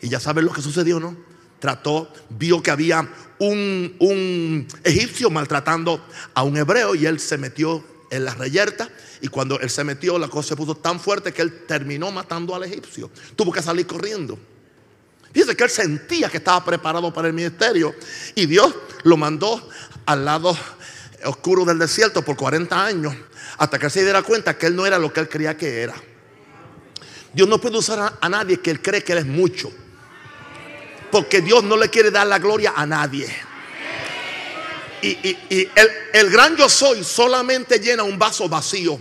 [0.00, 1.16] Y ya saben lo que sucedió, ¿no?
[1.60, 7.84] Trató, vio que había un, un egipcio maltratando a un hebreo y él se metió
[8.10, 8.90] en la reyerta.
[9.20, 12.56] Y cuando él se metió, la cosa se puso tan fuerte que él terminó matando
[12.56, 13.12] al egipcio.
[13.36, 14.36] Tuvo que salir corriendo.
[15.32, 17.94] Dice que él sentía que estaba preparado para el ministerio
[18.34, 19.68] y Dios lo mandó
[20.04, 20.58] al lado
[21.26, 23.14] oscuro del desierto por 40 años
[23.62, 25.94] hasta que se diera cuenta que él no era lo que él creía que era.
[27.32, 29.70] Dios no puede usar a, nadie que él cree que él es mucho.
[31.12, 33.32] Porque Dios no le quiere dar la gloria a nadie.
[35.00, 35.38] Y,
[35.76, 39.00] el, el, gran yo soy solamente llena un vaso vacío.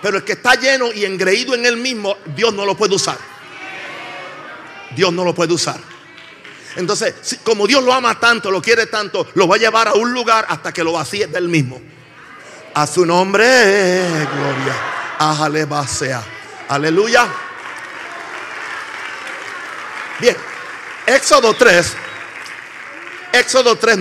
[0.00, 3.18] Pero el que está lleno y engreído en él mismo, Dios no lo puede usar.
[4.96, 5.78] Dios no lo puede usar.
[6.76, 10.14] Entonces, como Dios lo ama tanto, lo quiere tanto, lo va a llevar a un
[10.14, 11.97] lugar hasta que lo vacíe del mismo.
[12.78, 14.76] A su nombre, gloria.
[15.18, 16.22] A sea.
[16.68, 17.26] Aleluya.
[20.20, 20.36] Bien,
[21.04, 21.92] Éxodo 3,
[23.32, 23.98] Éxodo 3,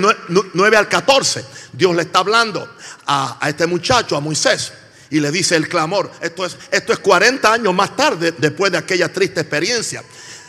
[0.53, 1.43] 9 al 14.
[1.73, 2.71] Dios le está hablando
[3.07, 4.71] a, a, este muchacho, a Moisés,
[5.09, 6.11] y le dice el clamor.
[6.21, 10.03] Esto es, esto es 40 años más tarde, después de aquella triste experiencia.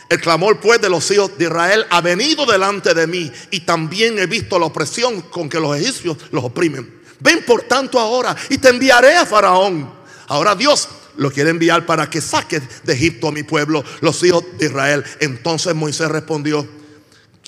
[0.07, 4.19] El clamor pues de los hijos de Israel ha venido delante de mí y también
[4.19, 6.98] he visto la opresión con que los egipcios los oprimen.
[7.19, 9.91] Ven por tanto ahora y te enviaré a Faraón.
[10.27, 14.43] Ahora Dios lo quiere enviar para que saque de Egipto a mi pueblo, los hijos
[14.57, 15.03] de Israel.
[15.19, 16.67] Entonces Moisés respondió,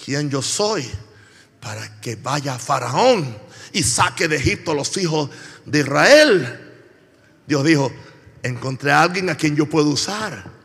[0.04, 0.90] ¿quién yo soy
[1.60, 3.38] para que vaya Faraón
[3.72, 5.30] y saque de Egipto a los hijos
[5.66, 6.74] de Israel?
[7.48, 7.92] Dios dijo,
[8.44, 10.62] encontré a alguien a quien yo puedo usar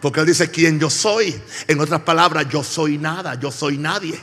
[0.00, 1.40] porque él dice quién yo soy.
[1.66, 4.18] En otras palabras, yo soy nada, yo soy nadie.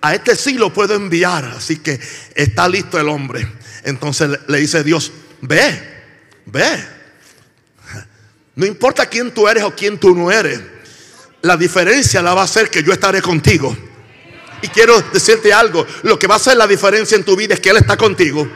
[0.00, 1.44] A este sí lo puedo enviar.
[1.44, 2.00] Así que
[2.34, 3.46] está listo el hombre.
[3.84, 6.02] Entonces le dice Dios, ve,
[6.46, 6.84] ve.
[8.54, 10.60] No importa quién tú eres o quién tú no eres.
[11.42, 13.76] La diferencia la va a hacer que yo estaré contigo.
[14.62, 15.86] Y quiero decirte algo.
[16.02, 18.48] Lo que va a hacer la diferencia en tu vida es que Él está contigo.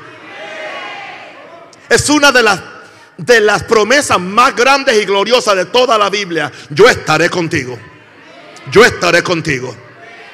[1.89, 2.61] Es una de las
[3.17, 6.51] de las promesas más grandes y gloriosas de toda la Biblia.
[6.71, 7.79] Yo estaré contigo.
[8.71, 9.77] Yo estaré contigo.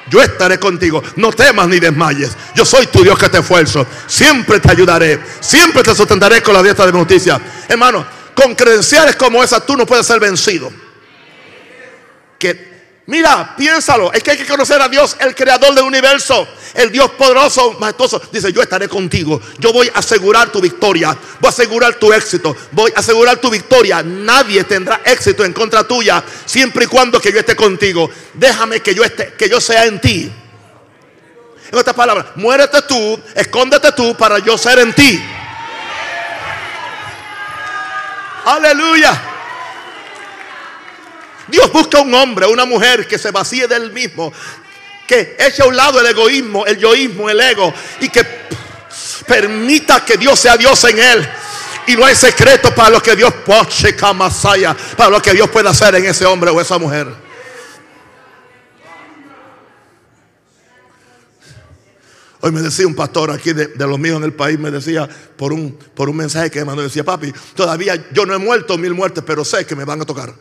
[0.09, 1.01] Yo estaré contigo.
[1.15, 2.35] No temas ni desmayes.
[2.55, 3.85] Yo soy tu Dios que te esfuerzo.
[4.07, 5.19] Siempre te ayudaré.
[5.39, 7.39] Siempre te sustentaré con la diestra de justicia.
[7.67, 10.71] Hermano, con credenciales como esas tú no puedes ser vencido.
[12.37, 12.68] Que
[13.09, 14.13] Mira, piénsalo.
[14.13, 18.21] Es que hay que conocer a Dios, el creador del universo, el Dios poderoso, majestuoso.
[18.31, 19.41] Dice: Yo estaré contigo.
[19.57, 21.17] Yo voy a asegurar tu victoria.
[21.39, 22.55] Voy a asegurar tu éxito.
[22.71, 24.03] Voy a asegurar tu victoria.
[24.03, 28.11] Nadie tendrá éxito en contra tuya siempre y cuando que yo esté contigo.
[28.35, 30.31] Déjame que yo esté, que yo sea en ti.
[31.71, 35.19] En otras palabras, muérete tú, escóndete tú para yo ser en ti.
[38.45, 39.28] Aleluya.
[41.49, 44.31] Dios busca un hombre, una mujer que se vacíe del mismo,
[45.07, 48.23] que eche a un lado el egoísmo, el yoísmo, el ego y que
[49.25, 51.29] permita que Dios sea Dios en él.
[51.87, 56.05] Y no hay secreto para lo que Dios para lo que Dios puede hacer en
[56.05, 57.07] ese hombre o esa mujer.
[62.41, 65.51] Hoy me decía un pastor aquí de, los míos en el país, me decía por
[65.51, 68.93] un, por un mensaje que me mandó, decía, papi, todavía yo no he muerto mil
[68.93, 70.33] muertes, pero sé que me van a tocar.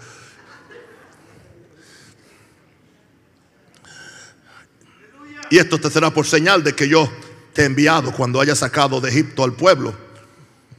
[5.50, 7.10] Y esto te será por señal de que yo
[7.52, 9.94] te he enviado cuando haya sacado de Egipto al pueblo.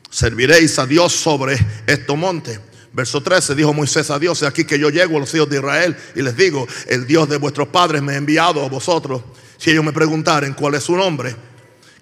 [0.09, 2.59] Serviréis a Dios sobre estos montes.
[2.91, 5.95] Verso 13 dijo Moisés a Dios, aquí que yo llego a los hijos de Israel
[6.15, 9.21] y les digo, el Dios de vuestros padres me ha enviado a vosotros.
[9.57, 11.35] Si ellos me preguntaren cuál es su nombre,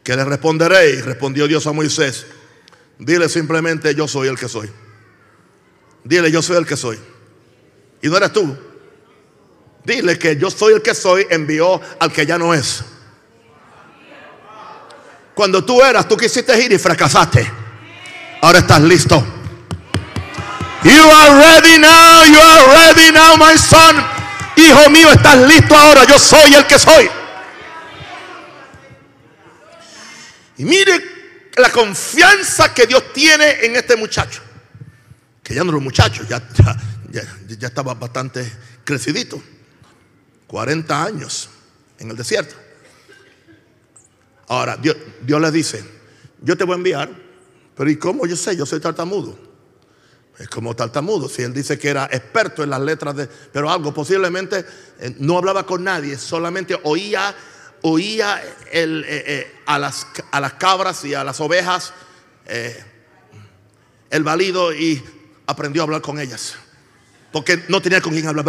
[0.03, 0.91] que les responderé.
[0.91, 2.25] Y respondió Dios a Moisés,
[2.97, 4.69] dile simplemente yo soy el que soy.
[6.03, 6.97] Dile yo soy el que soy.
[8.01, 8.57] Y no eres tú,
[9.87, 12.83] Dile que yo soy el que soy, envió al que ya no es.
[15.33, 17.49] Cuando tú eras, tú quisiste ir y fracasaste.
[18.41, 19.25] Ahora estás listo.
[20.83, 23.95] You are ready now, you are ready now, my son.
[24.57, 26.03] Hijo mío, estás listo ahora.
[26.03, 27.09] Yo soy el que soy.
[30.57, 31.01] Y mire
[31.55, 34.41] la confianza que Dios tiene en este muchacho.
[35.41, 36.45] Que ya no era un muchacho, ya,
[37.09, 38.51] ya, ya estaba bastante
[38.83, 39.41] crecidito.
[40.47, 41.49] 40 años
[41.99, 42.55] en el desierto.
[44.47, 44.95] Ahora, Dios,
[45.41, 45.83] le dice,
[46.41, 47.09] yo te voy a enviar,
[47.75, 48.55] pero ¿y cómo yo sé?
[48.55, 49.37] Yo soy tartamudo.
[50.39, 51.27] Es como tartamudo.
[51.27, 54.65] Si él dice que era experto en las letras de, pero algo posiblemente
[54.99, 57.35] eh, no hablaba con nadie, solamente oía,
[57.81, 61.93] oía eh, eh, a, las, a, las, cabras y a las ovejas
[64.09, 65.03] el balido y
[65.47, 66.55] aprendió a hablar con ellas.
[67.37, 68.43] Porque no tenía con quién hablar.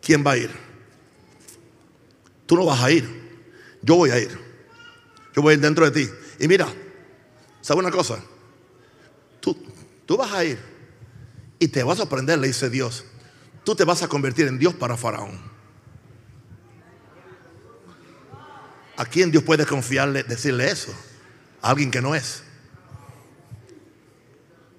[0.00, 0.50] ¿Quién va a ir?
[2.46, 3.06] Tú no vas a ir.
[3.82, 4.30] Yo voy a ir.
[5.36, 6.10] Yo voy a ir dentro de ti.
[6.40, 6.66] Y mira,
[7.60, 8.24] ¿sabe una cosa?
[9.40, 9.62] Tú,
[10.06, 10.58] tú vas a ir
[11.58, 13.04] y te vas a aprender, le dice Dios.
[13.62, 15.38] Tú te vas a convertir en Dios para Faraón.
[18.98, 20.92] ¿A quién Dios puede confiarle, decirle eso?
[21.62, 22.42] A alguien que no es.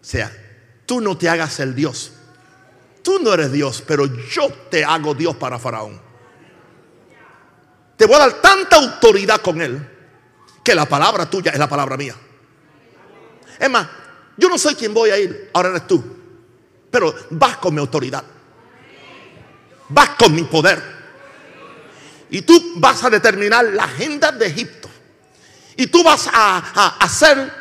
[0.01, 0.29] O sea,
[0.85, 2.11] tú no te hagas el Dios.
[3.01, 6.01] Tú no eres Dios, pero yo te hago Dios para Faraón.
[7.95, 9.87] Te voy a dar tanta autoridad con él
[10.65, 12.15] que la palabra tuya es la palabra mía.
[13.57, 13.87] Es más,
[14.35, 16.03] yo no soy quien voy a ir, ahora eres tú.
[16.91, 18.23] Pero vas con mi autoridad.
[19.87, 20.98] Vas con mi poder.
[22.29, 24.89] Y tú vas a determinar la agenda de Egipto.
[25.75, 27.51] Y tú vas a, hacer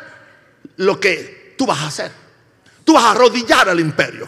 [0.77, 2.11] lo que tú vas a hacer.
[2.83, 4.27] Tú vas a arrodillar al imperio.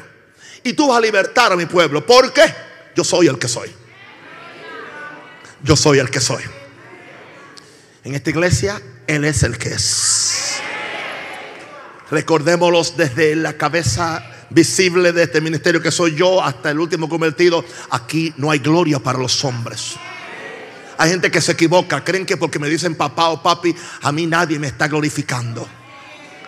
[0.63, 2.05] Y tú vas a libertar a mi pueblo.
[2.05, 2.41] Porque
[2.95, 3.69] yo soy el que soy.
[5.63, 6.43] Yo soy el que soy.
[8.03, 10.55] En esta iglesia, Él es el que es.
[12.09, 17.63] Recordémoslo desde la cabeza visible de este ministerio que soy yo hasta el último convertido.
[17.89, 19.97] Aquí no hay gloria para los hombres.
[21.01, 24.27] Hay gente que se equivoca, creen que porque me dicen papá o papi, a mí
[24.27, 25.67] nadie me está glorificando.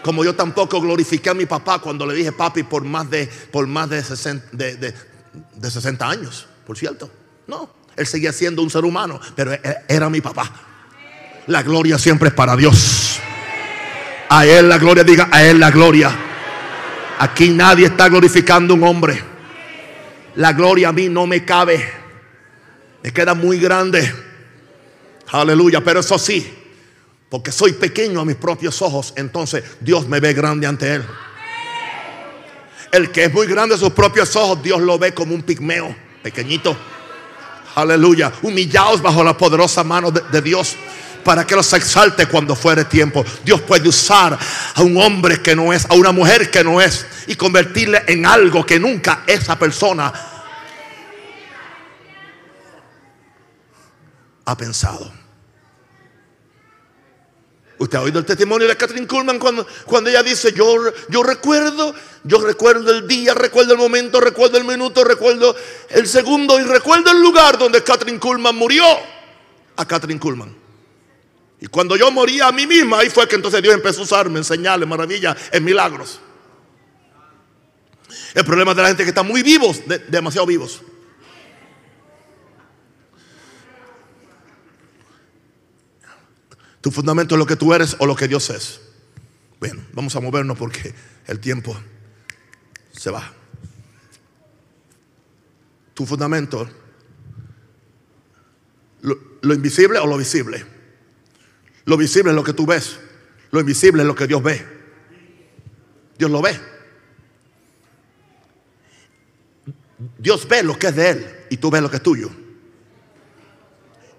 [0.03, 3.65] Como yo tampoco glorifiqué a mi papá cuando le dije papi por más de, por
[3.65, 4.93] más de, 60, de,
[5.59, 7.09] 60 años, por cierto.
[7.47, 10.51] No, él seguía siendo un ser humano, pero e, era mi papá.
[11.47, 13.19] La gloria siempre es para Dios.
[14.29, 16.15] A Él la gloria, diga a Él la gloria.
[17.17, 19.19] Aquí nadie está glorificando a un hombre.
[20.35, 21.91] La gloria a mí no me cabe.
[23.01, 24.31] Me queda muy grande.
[25.33, 26.47] Aleluya, pero eso sí,
[27.27, 31.03] porque soy pequeño a mis propios ojos, entonces Dios me ve grande ante Él.
[32.91, 35.95] El que es muy grande a sus propios ojos, Dios lo ve como un pigmeo,
[36.21, 36.77] pequeñito.
[37.73, 40.75] Aleluya, humillaos bajo la poderosa mano de, Dios
[41.23, 43.25] para que los exalte cuando fuere tiempo.
[43.43, 44.37] Dios puede usar
[44.75, 48.27] a un hombre que no es, a una mujer que no es, y convertirle en
[48.27, 50.13] algo que nunca esa persona
[54.45, 55.22] ha pensado.
[57.83, 60.73] Usted ha oído el testimonio de Catherine Kuhlman cuando, cuando ella dice, yo,
[61.09, 65.53] yo recuerdo, yo recuerdo el día, recuerdo el momento, recuerdo el minuto, recuerdo
[65.89, 68.85] el segundo y recuerdo el lugar donde Catherine Kuhlman murió.
[69.75, 70.55] A Catherine Kuhlman.
[71.59, 74.37] Y cuando yo moría a mí misma, ahí fue que entonces Dios empezó a usarme
[74.37, 76.21] en señales, maravillas, en milagros.
[78.33, 80.81] El problema de la gente que está muy vivos, demasiado vivos.
[86.83, 88.81] Tu fundamento es lo que tú eres o lo que Dios es.
[89.57, 90.93] Bueno, vamos a movernos porque
[91.27, 91.73] el tiempo
[92.91, 93.31] se va.
[95.93, 96.69] Tu fundamento,
[98.99, 100.65] lo, lo, invisible o lo visible.
[101.85, 102.99] Lo visible es lo que tú ves.
[103.51, 104.67] Lo invisible es lo que Dios ve.
[106.17, 106.59] Dios lo ve.
[110.17, 112.29] Dios ve lo que es de Él y tú ves lo que es tuyo.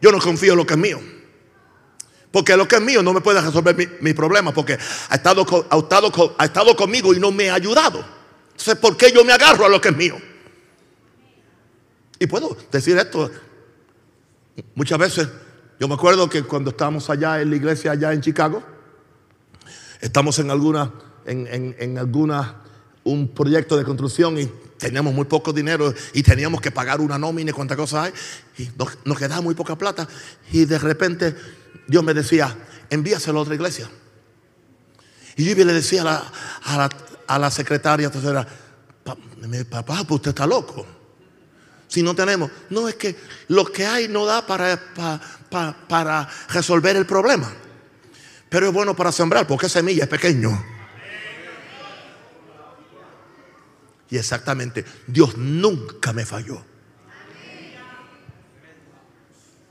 [0.01, 1.24] Yo no confío en lo que es mío.
[2.35, 4.53] Porque lo que es mío no me puede resolver mi, mi problema.
[4.53, 4.77] Porque
[5.09, 8.05] ha estado, ha, estado, ha estado conmigo y no me ha ayudado.
[8.51, 10.17] Entonces, ¿por qué yo me agarro a lo que es mío?
[12.19, 13.31] Y puedo decir esto.
[14.75, 15.29] Muchas veces,
[15.79, 18.65] yo me acuerdo que cuando estábamos allá en la iglesia, allá en Chicago,
[20.01, 20.91] estamos en alguna,
[21.27, 22.63] en, en, en alguna,
[23.05, 27.51] un proyecto de construcción y teníamos muy poco dinero y teníamos que pagar una nómina
[27.51, 28.65] y cuántas cosas hay.
[28.65, 28.71] Y
[29.05, 30.09] nos, quedaba muy poca plata.
[30.53, 31.35] Y de repente
[31.87, 32.57] Dios me decía,
[32.91, 33.89] envíaselo a otra iglesia.
[35.37, 36.33] Y yo le decía a la,
[36.65, 36.91] a la,
[37.27, 38.47] a la secretaria tercera,
[39.71, 40.87] papá, pues usted está loco.
[41.89, 43.17] Si no tenemos, no es que
[43.49, 44.81] lo que hay no da para,
[45.51, 47.53] para, para resolver el problema.
[48.49, 50.74] Pero es bueno para sembrar porque semilla es pequeño.
[54.15, 56.65] Y exactamente, Dios nunca me falló.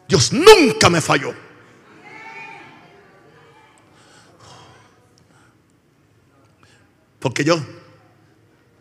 [0.05, 1.33] Dios nunca me falló.
[7.19, 7.57] Porque yo,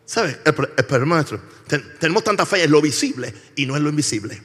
[0.04, 0.40] ¿sabes?
[0.44, 1.40] El, nuestro,
[2.00, 4.42] tenemos tanta fe en lo visible y no en lo invisible.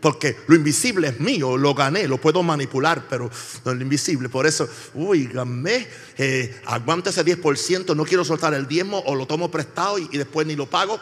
[0.00, 3.30] Porque lo invisible es mío, lo gané, lo puedo manipular, pero
[3.64, 4.28] lo invisible.
[4.28, 5.88] Por eso, uy, gané,
[6.18, 10.46] eh, aguanta ese 10%, no quiero soltar el diezmo o lo tomo prestado y, después
[10.46, 11.00] ni lo pago.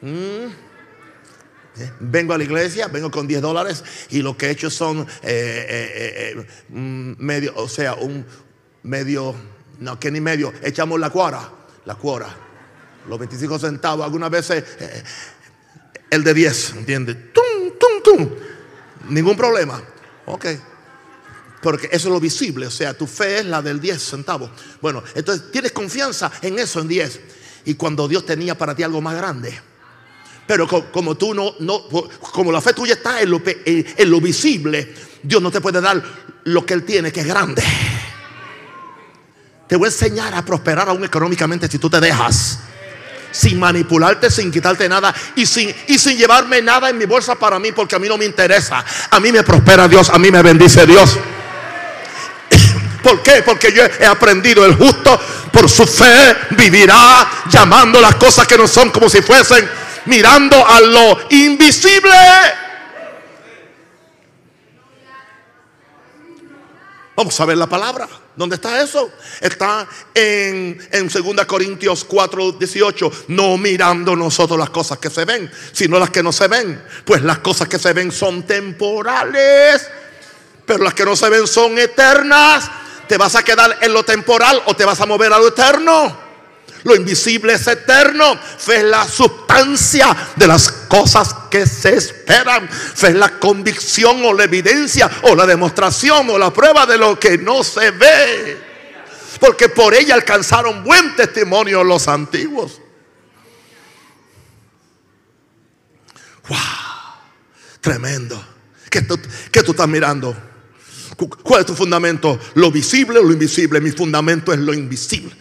[0.00, 0.46] Mm.
[1.76, 5.06] Eh, vengo a la iglesia, vengo con 10 dólares y lo que he hecho son
[5.22, 8.24] eh, eh mm, medio, o sea, un
[8.82, 9.34] medio
[9.80, 10.52] no, que ni medio.
[10.62, 11.50] Echamos la cuara.
[11.84, 12.28] La cuara.
[13.08, 14.04] Los 25 centavos.
[14.04, 14.64] Algunas veces
[16.10, 16.74] el de 10.
[16.76, 17.16] ¿Entiendes?
[17.32, 17.43] Tum,
[18.04, 18.30] tum.
[19.08, 19.82] Ningún problema.
[20.26, 20.46] Ok.
[21.60, 22.66] Porque eso es lo visible.
[22.66, 24.50] O sea, tu fe es la del 10 centavos.
[24.80, 27.20] Bueno, entonces tienes confianza en eso, en 10.
[27.64, 29.58] Y cuando Dios tenía para ti algo más grande.
[30.46, 31.88] Pero como tú no, no
[32.32, 36.02] como la fe tuya está en lo, en lo visible, Dios no te puede dar
[36.44, 37.62] lo que Él tiene, que es grande.
[39.66, 42.58] Te voy a enseñar a prosperar aún económicamente si tú te dejas.
[43.34, 47.58] Sin manipularte, sin quitarte nada y sin, y sin llevarme nada en mi bolsa para
[47.58, 48.84] mí porque a mí no me interesa.
[49.10, 51.18] A mí me prospera Dios, a mí me bendice Dios.
[53.02, 53.42] ¿Por qué?
[53.44, 55.20] Porque yo he aprendido el justo
[55.54, 59.68] por su fe vivirá llamando las cosas que no son como si fuesen,
[60.06, 62.10] mirando a lo invisible.
[67.16, 68.08] Vamos a ver la palabra.
[68.36, 69.12] ¿Dónde está eso?
[69.40, 73.12] Está en, en 2 Corintios 4, 18.
[73.28, 76.82] No mirando nosotros las cosas que se ven, sino las que no se ven.
[77.04, 79.88] Pues las cosas que se ven son temporales,
[80.66, 82.70] pero las que no se ven son eternas.
[83.06, 86.23] ¿Te vas a quedar en lo temporal o te vas a mover a lo eterno?
[86.84, 88.38] Lo invisible es eterno.
[88.58, 92.68] Fe es la sustancia de las cosas que se esperan.
[92.68, 97.18] Fe es la convicción o la evidencia o la demostración o la prueba de lo
[97.18, 98.58] que no se ve.
[99.40, 102.80] Porque por ella alcanzaron buen testimonio los antiguos.
[106.48, 106.58] Wow,
[107.80, 108.44] tremendo.
[108.90, 109.18] ¿Qué tú,
[109.50, 110.36] qué tú estás mirando?
[111.42, 112.38] ¿Cuál es tu fundamento?
[112.54, 113.80] ¿Lo visible o lo invisible?
[113.80, 115.34] Mi fundamento es lo invisible.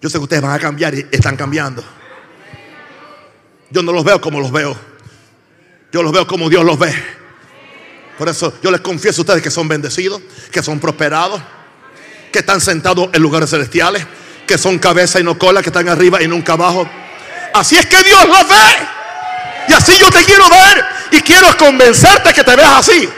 [0.00, 1.82] Yo sé que ustedes van a cambiar y están cambiando.
[3.70, 4.76] Yo no los veo como los veo.
[5.92, 6.94] Yo los veo como Dios los ve.
[8.18, 10.20] Por eso yo les confieso a ustedes que son bendecidos,
[10.50, 11.40] que son prosperados,
[12.32, 14.06] que están sentados en lugares celestiales,
[14.46, 16.88] que son cabeza y no cola, que están arriba y nunca abajo.
[17.52, 18.88] Así es que Dios los ve.
[19.68, 23.08] Y así yo te quiero ver y quiero convencerte que te veas así.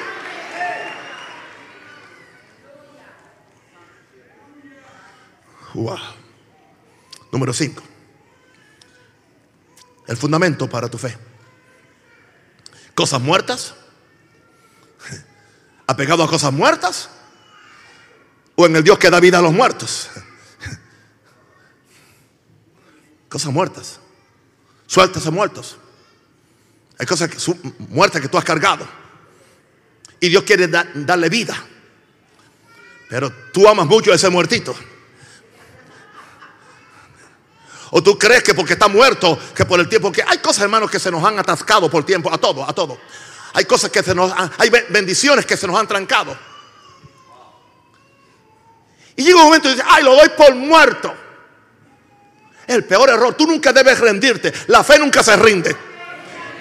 [5.74, 6.17] Wow.
[7.32, 7.82] Número 5.
[10.06, 11.16] El fundamento para tu fe.
[12.94, 13.74] Cosas muertas.
[15.86, 17.10] Apegado a cosas muertas.
[18.56, 20.10] O en el Dios que da vida a los muertos.
[23.28, 24.00] Cosas muertas.
[24.86, 25.76] Sueltas a muertos.
[26.98, 27.30] Hay cosas
[27.78, 28.88] muertas que tú has cargado.
[30.18, 31.54] Y Dios quiere darle vida.
[33.08, 34.74] Pero tú amas mucho a ese muertito.
[37.90, 40.90] O tú crees que porque está muerto, que por el tiempo que hay cosas, hermanos,
[40.90, 42.98] que se nos han atascado por tiempo, a todo, a todo.
[43.54, 46.36] Hay cosas que se nos hay bendiciones que se nos han trancado.
[49.16, 51.12] Y llega un momento y dice, ay, lo doy por muerto.
[52.68, 54.52] El peor error, tú nunca debes rendirte.
[54.68, 55.74] La fe nunca se rinde.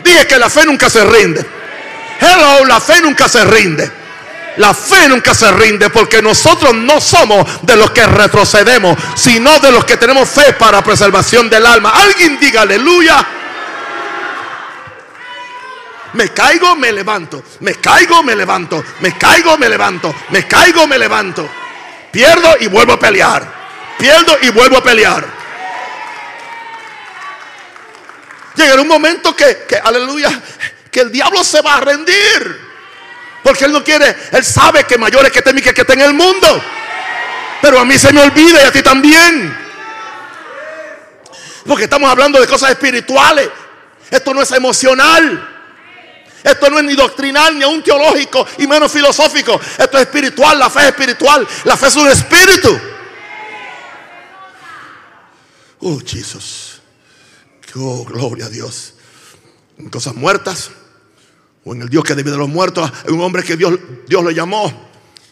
[0.03, 1.45] Dije que la fe nunca se rinde.
[2.19, 3.91] Hello, la fe nunca se rinde.
[4.58, 9.72] La fe nunca se rinde porque nosotros no somos de los que retrocedemos, sino de
[9.72, 11.91] los que tenemos fe para preservación del alma.
[11.91, 13.26] Alguien diga aleluya.
[16.14, 17.43] Me caigo, me levanto.
[17.60, 18.84] Me caigo, me levanto.
[19.01, 20.14] Me caigo, me levanto.
[20.30, 21.47] Me caigo, me levanto.
[22.12, 23.47] Pierdo y vuelvo a pelear.
[23.99, 25.26] Pierdo y vuelvo a pelear.
[28.55, 30.41] Llega un momento que, que, aleluya,
[30.89, 32.66] que el diablo se va a rendir.
[33.47, 36.01] Porque Él no quiere, Él sabe que mayor es que teme que que está en
[36.01, 36.61] el mundo.
[37.61, 39.57] Pero a mí se me olvida y a ti también.
[41.65, 43.47] Porque estamos hablando de cosas espirituales.
[44.11, 45.49] Esto no es emocional.
[46.43, 49.57] Esto no es ni doctrinal, ni aún teológico, y menos filosófico.
[49.77, 51.47] Esto es espiritual, la fe es espiritual.
[51.63, 52.77] La fe es un espíritu.
[55.79, 56.81] Oh, Jesús.
[57.77, 58.93] Oh, gloria a Dios.
[59.89, 60.69] cosas muertas
[61.68, 64.32] o en el Dios que vive de los muertos, un hombre que Dios, Dios lo
[64.32, 64.72] llamó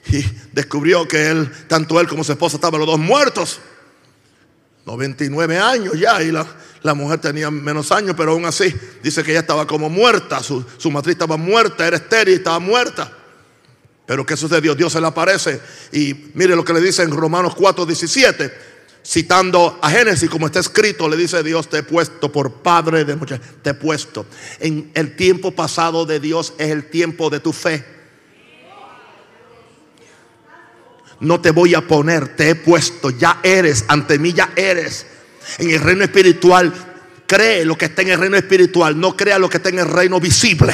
[0.08, 3.60] y descubrió que él, tanto él como su esposa estaban los dos muertos.
[4.86, 6.46] 99 años ya y la,
[6.84, 10.64] la mujer tenía menos años, pero aún así dice que ella estaba como muerta, su,
[10.78, 13.12] su matriz estaba muerta, era estéril, estaba muerta.
[14.06, 14.76] Pero ¿qué sucedió?
[14.76, 15.60] Dios se le aparece
[15.94, 18.75] y mire lo que le dice en Romanos 4, 17
[19.06, 23.16] citando a Génesis, como está escrito, le dice Dios, te he puesto por padre de
[23.16, 24.26] muchas, te he puesto.
[24.60, 27.86] En el tiempo pasado de Dios es el tiempo de tu fe.
[31.20, 35.06] No te voy a poner, te he puesto, ya eres, ante mí ya eres.
[35.60, 36.74] En el reino espiritual,
[37.28, 39.88] cree lo que está en el reino espiritual, no crea lo que está en el
[39.88, 40.74] reino visible.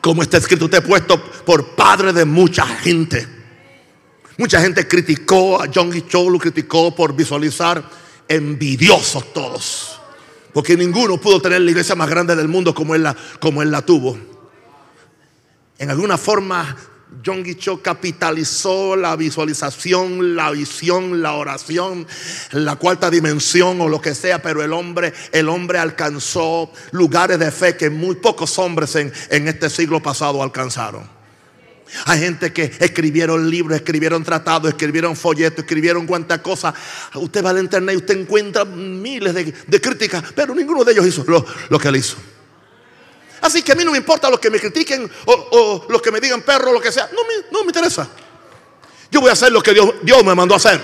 [0.00, 3.39] Como está escrito, te he puesto por padre de mucha gente.
[4.40, 7.84] Mucha gente criticó a John Cho, lo criticó por visualizar
[8.26, 10.00] envidiosos todos.
[10.54, 13.70] Porque ninguno pudo tener la iglesia más grande del mundo como él la, como él
[13.70, 14.18] la tuvo.
[15.78, 16.74] En alguna forma,
[17.22, 22.06] John Cho capitalizó la visualización, la visión, la oración,
[22.52, 27.50] la cuarta dimensión o lo que sea, pero el hombre, el hombre alcanzó lugares de
[27.50, 31.19] fe que muy pocos hombres en, en este siglo pasado alcanzaron.
[32.06, 36.74] Hay gente que escribieron libros, escribieron tratados, escribieron folletos, escribieron cuantas cosas.
[37.14, 41.24] Usted va al internet y usted encuentra miles de, críticas, pero ninguno de ellos hizo
[41.26, 42.16] lo, que él hizo.
[43.40, 46.20] Así que a mí no me importa los que me critiquen o, los que me
[46.20, 47.08] digan perro o lo que sea.
[47.12, 48.08] No me, no me interesa.
[49.10, 50.80] Yo voy a hacer lo que Dios, Dios me mandó a hacer.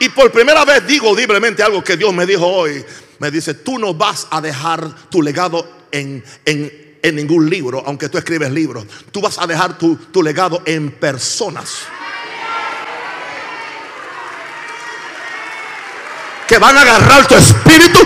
[0.00, 2.84] Y por primera vez digo libremente algo que Dios me dijo hoy.
[3.18, 8.08] Me dice, tú no vas a dejar tu legado en, en en ningún libro, aunque
[8.08, 8.84] tú escribes libros.
[9.12, 11.82] Tú vas a dejar tu, tu legado en personas.
[16.46, 17.98] Que van a agarrar tu espíritu,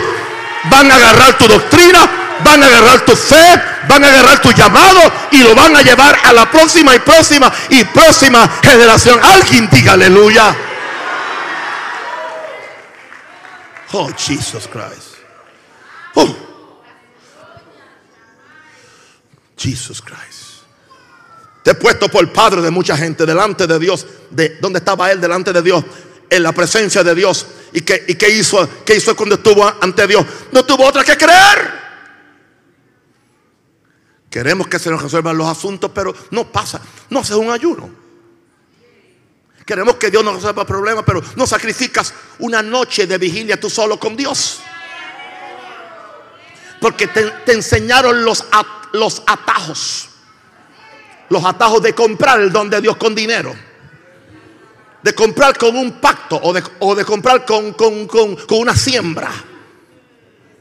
[0.64, 5.00] van a agarrar tu doctrina, van a agarrar tu fe, van a agarrar tu llamado
[5.30, 9.20] y lo van a llevar a la próxima y próxima y próxima generación.
[9.22, 10.56] Alguien diga aleluya.
[13.92, 15.18] Oh, Jesus Christ.
[16.14, 16.51] Oh.
[19.62, 20.62] Jesus Christ.
[21.62, 24.06] Te he puesto por padre de mucha gente delante de Dios.
[24.30, 25.84] De, ¿Dónde estaba él delante de Dios?
[26.28, 27.46] En la presencia de Dios.
[27.72, 28.68] ¿Y qué, y qué hizo?
[28.84, 30.26] ¿Qué hizo cuando estuvo ante Dios?
[30.50, 31.82] No tuvo otra que creer.
[34.28, 36.80] Queremos que se nos resuelvan los asuntos, pero no pasa.
[37.10, 37.90] No haces un ayuno.
[39.64, 44.00] Queremos que Dios nos resuelva problemas, pero no sacrificas una noche de vigilia tú solo
[44.00, 44.60] con Dios.
[46.80, 50.08] Porque te, enseñaron los atos los atajos.
[51.28, 53.54] Los atajos de comprar el don de Dios con dinero.
[55.02, 56.52] De comprar con un pacto o
[56.94, 59.30] de, comprar con, con, una siembra.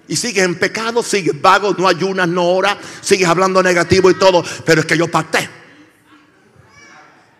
[0.07, 4.43] Y sigues en pecado, sigues vago, no ayunas, no oras, sigues hablando negativo y todo.
[4.65, 5.47] Pero es que yo pacté.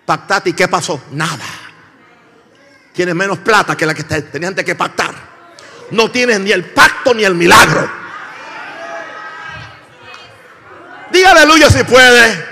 [0.06, 1.02] pactaste y ¿qué pasó?
[1.12, 1.46] Nada.
[2.94, 5.16] Tienes menos plata que la que tenías que pactar.
[5.92, 8.01] No tienes ni el pacto ni el milagro.
[11.12, 12.52] Diga aleluya si puede.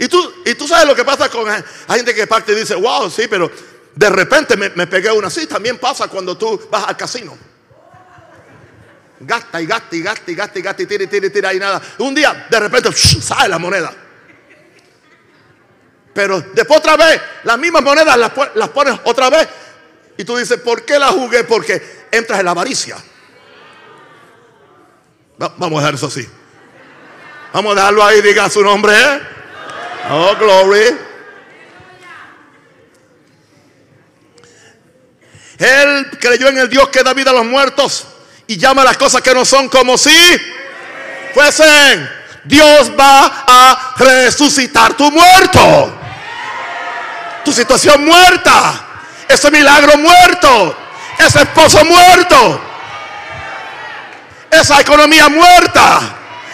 [0.00, 1.64] Y tú, y tú sabes lo que pasa con hay
[1.96, 3.50] gente que parte y dice, wow, sí, pero
[3.94, 5.28] de repente me, pegué una.
[5.28, 7.36] Sí, también pasa cuando tú vas al casino.
[9.20, 11.52] Gasta y gasta y gasta y gasta y gasta y tira y tira y tira
[11.52, 11.82] y nada.
[11.98, 13.92] Un día, de repente, sale la moneda.
[16.14, 19.46] Pero después otra vez, las mismas monedas las, las pones otra vez.
[20.16, 21.44] Y tú dices, ¿por qué la jugué?
[21.44, 22.96] Porque entras en la avaricia.
[25.38, 26.28] Vamos a dejar eso así.
[27.52, 29.20] Vamos a dejarlo ahí, diga su nombre, ¿eh?
[30.10, 30.96] Oh, glory.
[35.58, 38.06] Él creyó en el Dios que da vida a los muertos
[38.46, 40.10] y llama a las cosas que no son como si
[41.34, 42.08] fuesen.
[42.44, 45.98] Dios va a resucitar tu muerto.
[47.44, 48.86] Tu situación muerta.
[49.32, 50.76] Ese milagro muerto.
[51.18, 52.60] Ese esposo muerto.
[54.50, 56.00] Esa economía muerta.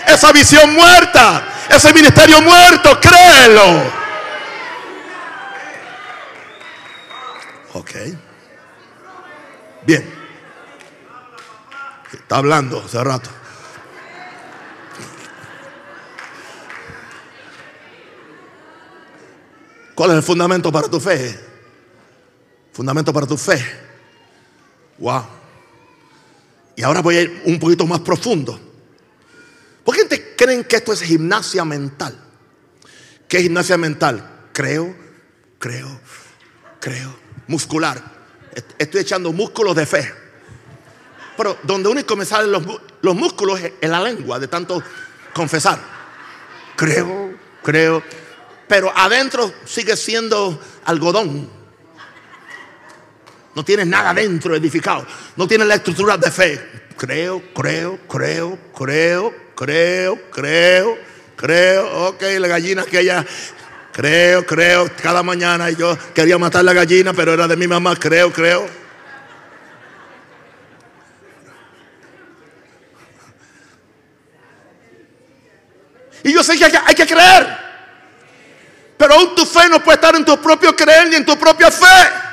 [0.06, 3.82] Esa visión muerta ese ministerio muerto, créelo.
[7.74, 7.90] Ok.
[9.82, 10.14] Bien.
[12.12, 13.30] Está hablando hace rato.
[19.94, 21.45] ¿Cuál es el fundamento para tu fe?
[22.76, 23.58] Fundamento para tu fe.
[24.98, 25.24] Wow.
[26.76, 28.60] Y ahora voy a ir un poquito más profundo.
[29.82, 32.14] ¿Por qué te creen que esto es gimnasia mental?
[33.26, 34.48] ¿Qué es gimnasia mental?
[34.52, 34.94] Creo,
[35.58, 36.00] creo,
[36.78, 37.16] creo.
[37.46, 37.98] Muscular.
[38.76, 40.12] Estoy echando músculos de fe.
[41.34, 42.62] Pero donde único me salen los,
[43.00, 44.82] los músculos es en la lengua, de tanto
[45.32, 45.80] confesar.
[46.76, 48.02] Creo, creo.
[48.68, 51.55] Pero adentro sigue siendo algodón.
[53.56, 55.06] No tienes nada adentro edificado.
[55.34, 56.60] No tienes la estructura de fe.
[56.94, 60.98] Creo, creo, creo, creo, creo, creo,
[61.34, 63.24] creo, ok, la gallina que ella,
[63.92, 68.30] creo, creo, cada mañana yo quería matar la gallina, pero era de mi mamá, creo,
[68.30, 68.68] creo.
[76.24, 77.56] Y yo sé que hay, que creer.
[78.98, 81.70] Pero aún tu fe no puede estar en tu propio creer ni en tu propia
[81.70, 82.26] fe.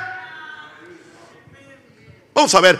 [2.34, 2.78] Vamos a ver.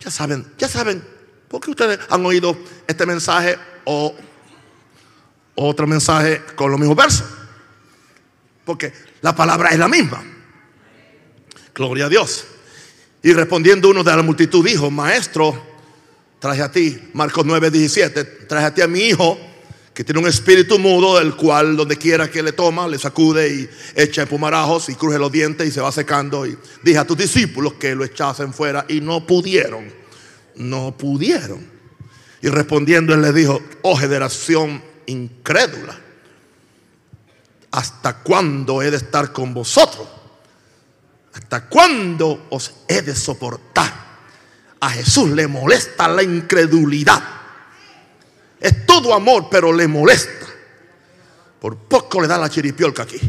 [0.00, 1.16] Ya saben, ya saben
[1.48, 2.56] ¿Por qué ustedes han oído
[2.86, 4.14] este mensaje o
[5.54, 7.26] otro mensaje con los mismos versos?
[8.64, 10.24] Porque la palabra es la misma.
[11.74, 12.44] Gloria a Dios.
[13.22, 15.62] Y respondiendo uno de la multitud dijo, maestro,
[16.40, 19.38] traje a ti, Marcos 9, 17, traje a ti a mi hijo
[19.96, 23.68] que tiene un espíritu mudo, del cual donde quiera que le toma, le sacude y
[23.94, 26.46] echa pumarajos y cruje los dientes y se va secando.
[26.46, 30.06] Y dije a tus discípulos que lo echasen fuera y no pudieron
[30.56, 31.64] no pudieron.
[32.42, 35.98] Y respondiendo él le dijo, oh generación incrédula,
[37.70, 40.06] ¿hasta cuándo he de estar con vosotros?
[41.34, 44.06] ¿Hasta cuándo os he de soportar?
[44.80, 47.22] A Jesús le molesta la incredulidad.
[48.60, 50.46] Es todo amor, pero le molesta.
[51.60, 53.20] Por poco le da la chiripiolca aquí.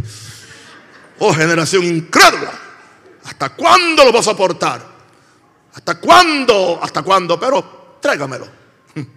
[1.20, 2.52] Oh generación incrédula,
[3.24, 4.86] ¿hasta cuándo lo vas a soportar?
[5.74, 6.80] ¿Hasta cuándo?
[6.82, 7.40] ¿Hasta cuándo?
[7.40, 8.48] Pero tráigamelo.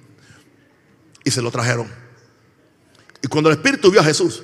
[1.23, 1.87] Y se lo trajeron.
[3.23, 4.43] Y cuando el Espíritu vio a Jesús,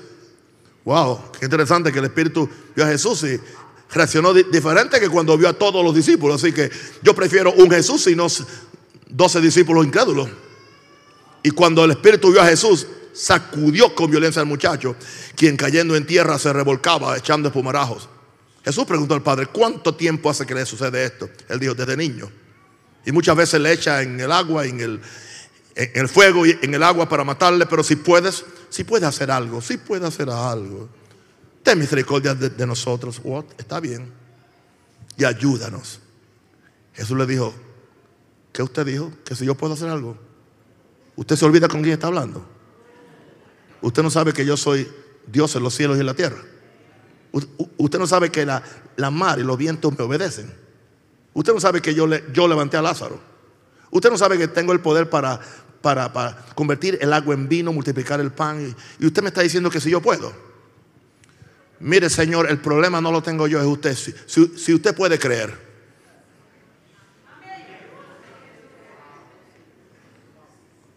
[0.84, 3.40] wow, qué interesante que el Espíritu vio a Jesús y
[3.90, 6.42] reaccionó diferente que cuando vio a todos los discípulos.
[6.42, 6.70] Así que
[7.02, 8.26] yo prefiero un Jesús y no
[9.08, 10.28] 12 discípulos incrédulos.
[11.46, 14.96] Y cuando el Espíritu vio a Jesús, sacudió con violencia al muchacho,
[15.36, 18.08] quien cayendo en tierra se revolcaba echando espumarajos.
[18.64, 21.30] Jesús preguntó al Padre, ¿cuánto tiempo hace que le sucede esto?
[21.48, 22.28] Él dijo, desde niño.
[23.04, 25.00] Y muchas veces le echa en el agua, en el,
[25.76, 29.30] en el fuego y en el agua para matarle, pero si puedes, si puedes hacer
[29.30, 30.88] algo, si puedes hacer algo.
[31.62, 33.20] Ten misericordia de, nosotros.
[33.22, 33.44] What?
[33.56, 34.10] Está bien.
[35.16, 36.00] Y ayúdanos.
[36.92, 37.54] Jesús le dijo,
[38.50, 39.12] ¿qué usted dijo?
[39.24, 40.25] Que si yo puedo hacer algo.
[41.16, 42.46] Usted se olvida con quién está hablando.
[43.80, 44.88] Usted no sabe que yo soy
[45.26, 46.38] Dios en los cielos y en la tierra.
[47.78, 50.52] Usted no sabe que la, mar y los vientos me obedecen.
[51.34, 53.20] Usted no sabe que yo, yo levanté a Lázaro.
[53.90, 55.40] Usted no sabe que tengo el poder para,
[55.82, 58.74] para, convertir el agua en vino, multiplicar el pan.
[59.00, 60.32] Y, usted me está diciendo que si yo puedo.
[61.78, 63.96] Mire, Señor, el problema no lo tengo yo, es usted.
[64.56, 65.65] si usted puede creer.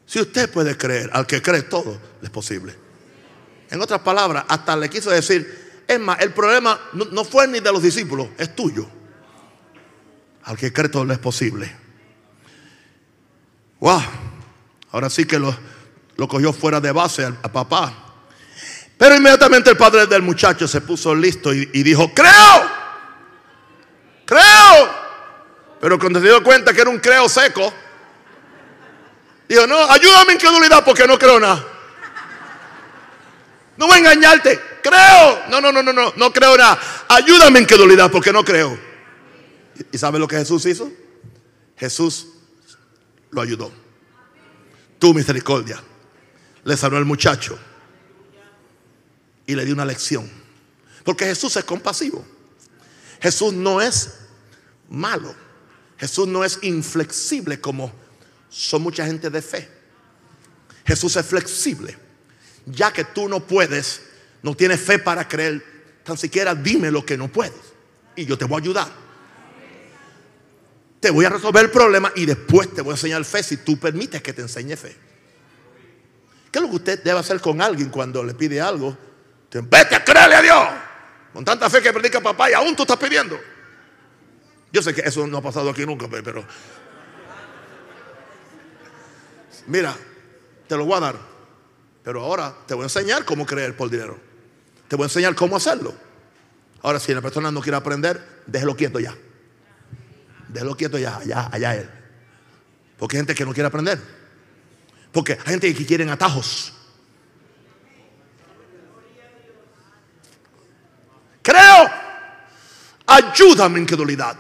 [0.09, 2.75] Si usted puede creer, al que cree todo es posible.
[3.69, 7.71] En otras palabras, hasta le quiso decir, es más, el problema no, fue ni de
[7.71, 8.87] los discípulos, es tuyo.
[10.45, 11.71] Al que cree todo es posible.
[13.79, 14.01] Wow,
[14.93, 15.55] ahora sí que lo,
[16.15, 17.93] lo cogió fuera de base a papá.
[18.97, 22.67] Pero inmediatamente el padre del muchacho se puso listo y, dijo, creo,
[24.25, 24.89] creo.
[25.79, 27.71] Pero cuando se dio cuenta que era un creo seco,
[29.49, 31.65] dijo, no, ayúdame en incredulidad porque no creo nada.
[33.77, 35.49] No voy a engañarte, creo.
[35.49, 36.79] No, no, no, no, no, no creo nada.
[37.07, 38.77] Ayúdame en incredulidad porque no creo.
[39.91, 40.91] ¿Y sabe lo que Jesús hizo?
[41.77, 42.27] Jesús
[43.31, 43.71] lo ayudó.
[44.99, 45.81] Tu misericordia.
[46.63, 47.57] Le sanó el muchacho
[49.45, 50.29] y le dio una lección.
[51.03, 52.23] Porque Jesús es compasivo.
[53.21, 54.15] Jesús no es
[54.89, 55.33] malo.
[55.97, 57.91] Jesús no es inflexible como
[58.49, 59.69] son mucha gente de fe.
[60.85, 61.97] Jesús es flexible.
[62.65, 64.01] Ya que tú no puedes,
[64.41, 65.63] no tienes fe para creer,
[66.03, 67.73] tan siquiera dime lo que no puedes.
[68.15, 68.87] Y yo te voy a ayudar.
[70.99, 73.79] Te voy a resolver el problema y después te voy a enseñar fe si tú
[73.79, 74.95] permites que te enseñe fe.
[76.51, 78.97] ¿Qué es lo que usted debe hacer con alguien cuando le pide algo
[79.51, 80.67] Vete a creerle a Dios.
[81.33, 83.39] Con tanta fe que predica papá y aún tú estás pidiendo.
[84.71, 86.45] Yo sé que eso no ha pasado aquí nunca, pero.
[89.69, 89.95] Mira,
[90.67, 91.15] te lo voy a dar.
[92.03, 94.19] Pero ahora te voy a enseñar cómo creer por dinero.
[94.87, 95.93] Te voy a enseñar cómo hacerlo.
[96.81, 99.15] Ahora, si la persona no quiere aprender, déjelo quieto ya.
[100.47, 101.89] Déjelo quieto ya, allá, allá él.
[102.97, 104.01] Porque hay gente que no quiere aprender.
[105.11, 106.73] Porque hay gente que quiere atajos.
[111.43, 111.91] Creo.
[113.05, 114.35] Ayúdame en incredulidad.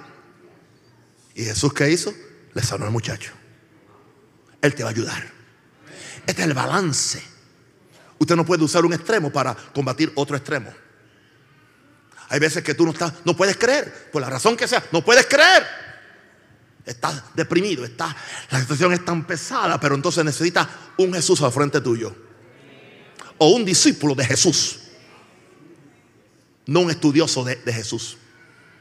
[1.35, 2.11] ¿Y Jesús qué hizo?
[2.53, 3.38] Le sanó al muchacho.
[4.61, 5.31] Él te va a ayudar.
[6.25, 7.23] Este es el balance.
[8.17, 10.73] Usted no puede usar un extremo para combatir otro extremo.
[12.29, 15.03] Hay veces que tú no estás, no puedes creer, por la razón que sea, no
[15.03, 15.65] puedes creer.
[16.85, 18.15] Estás deprimido, está,
[18.51, 22.15] la situación es tan pesada, pero entonces necesitas un Jesús al frente tuyo.
[23.37, 24.79] O un discípulo de Jesús
[26.69, 28.17] no un estudioso de, Jesús.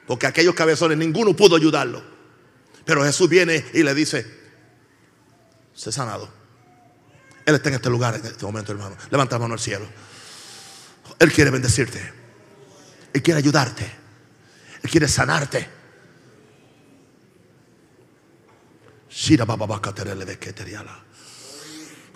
[0.06, 2.02] Porque aquellos cabezones, ninguno pudo ayudarlo.
[2.84, 4.26] Pero Jesús viene y le dice,
[5.78, 6.28] sé sanado.
[7.44, 8.96] Él está en este lugar en este momento, hermano.
[9.10, 9.86] Levanta la mano al cielo.
[11.18, 12.12] Él quiere bendecirte.
[13.12, 13.90] Él quiere ayudarte.
[14.82, 15.68] Él quiere sanarte.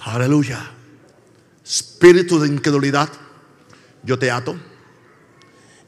[0.00, 0.70] Aleluya.
[1.64, 3.08] Espíritu de incredulidad,
[4.02, 4.58] yo te ato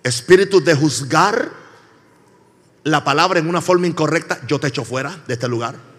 [0.05, 1.51] espíritu de juzgar
[2.85, 5.94] la palabra en una forma incorrecta, yo te echo fuera de este lugar.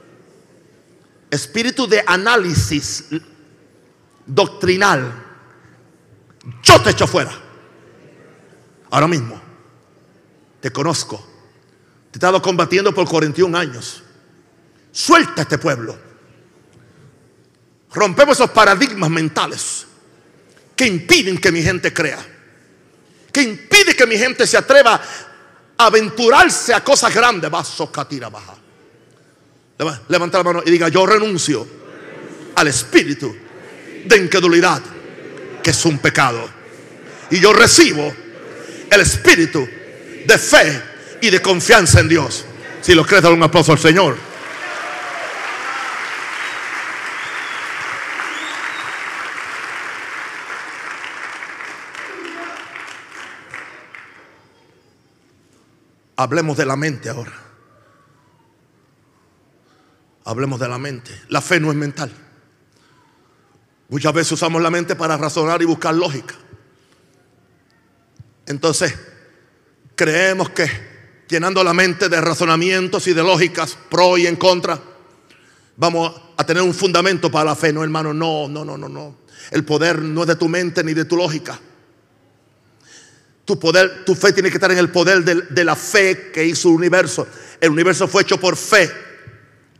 [1.30, 3.06] Espíritu de análisis
[4.26, 5.24] doctrinal,
[6.64, 7.32] yo te echo fuera.
[8.92, 9.42] Ahora mismo,
[10.62, 11.18] te conozco.
[12.12, 14.04] Te he estado combatiendo por 41 años.
[14.92, 15.98] Suelta este pueblo.
[17.94, 19.88] Rompemos esos paradigmas mentales
[20.76, 22.36] que impiden que mi gente crea
[23.36, 24.94] que impide que mi gente se atreva
[25.78, 27.54] a aventurarse a cosas grandes.
[27.54, 28.56] Va a baja.
[29.78, 31.68] Levanta la mano y diga, yo renuncio
[32.56, 33.36] al espíritu
[34.06, 34.82] de incredulidad,
[35.62, 36.48] que es un pecado.
[37.30, 38.14] Y yo recibo
[38.90, 39.68] el espíritu
[40.26, 40.82] de fe
[41.22, 42.46] y de confianza en Dios.
[42.82, 44.16] Si lo crees, dale un aplauso al Señor.
[56.18, 57.45] Hablemos de la mente ahora.
[60.26, 61.12] Hablemos de la mente.
[61.30, 62.12] La fe no es mental.
[63.90, 66.36] Muchas veces usamos la mente para razonar y buscar lógica.
[68.48, 68.94] Entonces,
[69.96, 70.70] creemos que
[71.28, 74.80] llenando la mente de razonamientos y de lógicas pro y en contra,
[75.78, 77.72] vamos a tener un fundamento para la fe.
[77.72, 79.18] No, hermano, no, no, no, no, no.
[79.52, 81.60] El poder no es de tu mente ni de tu lógica.
[83.46, 86.70] Tu poder, tu fe tiene que estar en el poder de, la fe que hizo
[86.70, 87.28] el universo.
[87.62, 89.05] El universo fue hecho por fe.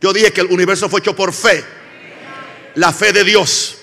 [0.00, 1.64] Yo dije que el universo fue hecho por fe.
[2.74, 3.76] La fe de Dios.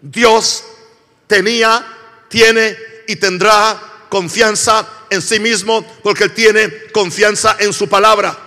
[0.00, 0.64] Dios
[1.26, 1.86] tenía,
[2.28, 2.76] tiene
[3.08, 8.38] y tendrá confianza en sí mismo porque Él tiene confianza en su palabra.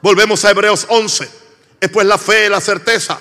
[0.00, 1.28] Volvemos a Hebreos 11.
[1.80, 3.20] Es pues la fe, la certeza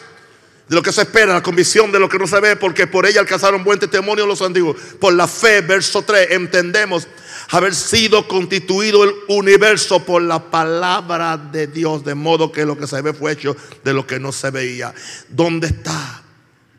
[0.67, 3.05] de lo que se espera, la convicción de lo que no se ve, porque por
[3.05, 4.75] ella alcanzaron buen testimonio los antiguos.
[4.99, 7.07] Por la fe, verso 3, entendemos
[7.51, 12.87] haber sido constituido el universo por la palabra de Dios, de modo que lo que
[12.87, 14.93] se ve fue hecho de lo que no se veía.
[15.29, 16.23] ¿Dónde está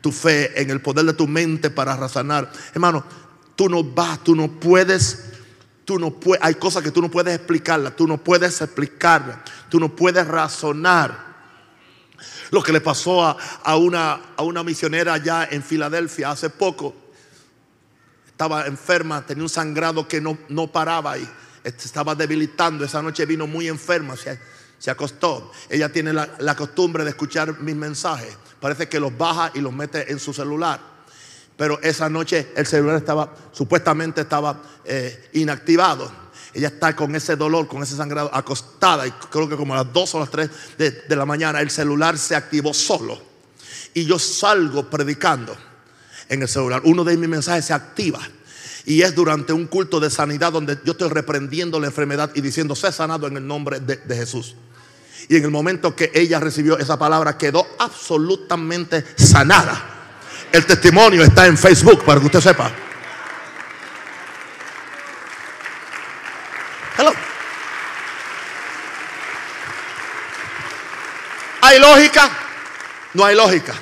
[0.01, 2.51] tu fe en el poder de tu mente para razonar?
[2.73, 3.03] Hermano,
[3.55, 5.25] tú no vas, tú no puedes,
[5.85, 9.37] tú no puedes, hay cosas que tú no puedes explicarlas, tú no puedes explicarlas,
[9.69, 11.29] tú no puedes razonar.
[12.51, 16.95] Lo que le pasó a, una, a una misionera allá en Filadelfia hace poco
[18.39, 21.29] estaba enferma, tenía un sangrado que no, no paraba y
[21.61, 22.85] este, estaba debilitando.
[22.85, 24.39] Esa noche vino muy enferma, se,
[24.77, 25.51] se acostó.
[25.69, 28.37] Ella tiene la, costumbre de escuchar mis mensajes.
[28.61, 30.79] Parece que los baja y los mete en su celular.
[31.57, 36.09] Pero esa noche el celular estaba, supuestamente estaba eh, inactivado.
[36.53, 39.05] Ella está con ese dolor, con ese sangrado, acostada.
[39.05, 41.71] Y creo que como a las 2 o las 3 de, de la mañana el
[41.71, 43.21] celular se activó solo.
[43.93, 45.57] Y yo salgo predicando
[46.29, 46.81] en el celular.
[46.85, 48.19] Uno de mis mensajes se activa.
[48.85, 52.75] Y es durante un culto de sanidad donde yo estoy reprendiendo la enfermedad y diciendo,
[52.75, 54.55] sé sanado en el nombre de, Jesús.
[55.27, 59.97] Y en el momento que ella recibió esa palabra, quedó absolutamente sanada.
[60.51, 62.71] El testimonio está en Facebook para que usted sepa.
[66.97, 67.11] Hello.
[71.61, 72.31] ¿Hay lógica?
[73.13, 73.75] No hay lógica.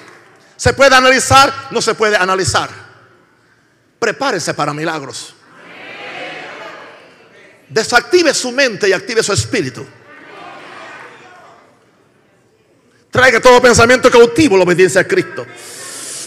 [0.58, 1.68] ¿Se puede analizar?
[1.72, 2.70] No se puede analizar.
[4.00, 5.36] Prepárese para milagros.
[7.70, 9.86] Desactive su mente y active su espíritu.
[13.12, 15.46] Traiga todo pensamiento cautivo la obediencia a Cristo.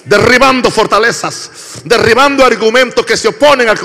[0.04, 1.50] Derribando fortalezas,
[1.84, 3.78] derribando argumentos que se oponen al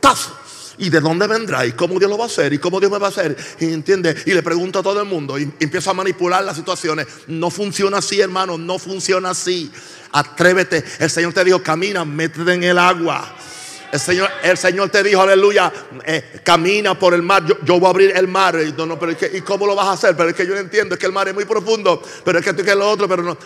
[0.00, 0.41] tazos
[0.82, 1.64] ¿Y de dónde vendrá?
[1.64, 2.52] ¿Y cómo Dios lo va a hacer?
[2.52, 3.36] ¿Y cómo Dios me va a hacer?
[3.60, 7.06] Y entiende, y le pregunto a todo el mundo y empiezo a manipular las situaciones.
[7.28, 9.70] No funciona así, hermano, no funciona así.
[10.10, 10.82] Atrévete.
[10.98, 13.32] El Señor te dijo, camina, métete en el agua.
[13.92, 15.70] El Señor, el Señor te dijo, aleluya,
[16.06, 17.44] eh, camina por el mar.
[17.62, 18.58] Yo, voy a abrir el mar.
[18.66, 20.16] Y, no, pero ¿Y cómo lo vas a hacer?
[20.16, 20.94] Pero es que yo no entiendo.
[20.94, 22.02] Es que el mar es muy profundo.
[22.24, 23.06] Pero es que tú que lo otro.
[23.06, 23.36] Pero no.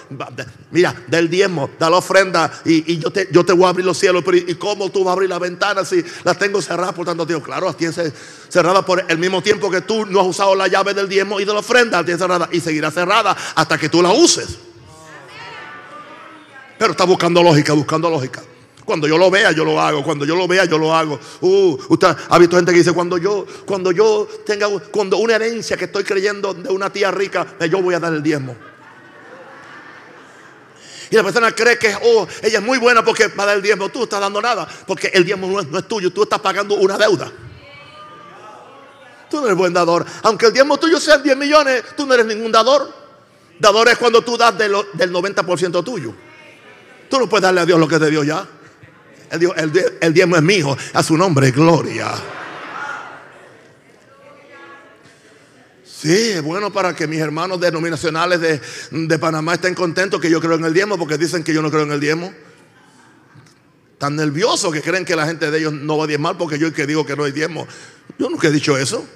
[0.71, 2.61] Mira, del diezmo, da la ofrenda.
[2.65, 4.23] Y, yo, te, yo te voy a abrir los cielos.
[4.25, 7.27] Pero ¿y cómo tú vas a abrir la ventana si las tengo cerradas por tanto
[7.27, 7.45] tiempo?
[7.45, 8.13] Claro, las tienes
[8.49, 11.45] cerradas por el mismo tiempo que tú no has usado la llave del diezmo y
[11.45, 11.97] de la ofrenda.
[11.97, 12.51] Las tienes cerradas.
[12.53, 14.47] Y seguirá cerrada hasta que tú la uses.
[16.79, 18.43] Pero está buscando lógica, buscando lógica.
[18.87, 20.05] Cuando yo lo vea, yo lo hago.
[20.05, 21.19] Cuando yo lo vea, yo lo hago.
[21.41, 25.77] Uh, usted ha visto gente que dice, cuando yo, cuando yo tenga cuando una herencia
[25.77, 28.57] que estoy creyendo de una tía rica, eh, yo voy a dar el diezmo.
[31.11, 33.63] Y la persona cree que oh, ella es muy buena porque va a dar el
[33.63, 33.89] diezmo.
[33.89, 36.13] Tú no estás dando nada porque el diezmo no es, no es tuyo.
[36.13, 37.31] Tú estás pagando una deuda.
[39.29, 40.07] Tú no eres buen dador.
[40.23, 42.89] Aunque el diezmo tuyo sea 10 millones, tú no eres ningún dador.
[43.59, 46.15] Dador es cuando tú das del 90% tuyo.
[47.11, 48.47] Tú no puedes darle a Dios lo que te dio ya.
[49.31, 52.13] El, diezmo es mío, a su nombre, gloria.
[55.85, 58.61] Sí, es bueno para que mis hermanos denominacionales de,
[58.91, 61.71] de, Panamá estén contentos que yo creo en el diezmo, porque dicen que yo no
[61.71, 62.33] creo en el diezmo.
[63.99, 66.67] Tan nerviosos que creen que la gente de ellos no va a diezmar porque yo
[66.67, 67.67] el que digo que no hay diezmo.
[68.19, 69.07] Yo nunca he dicho eso.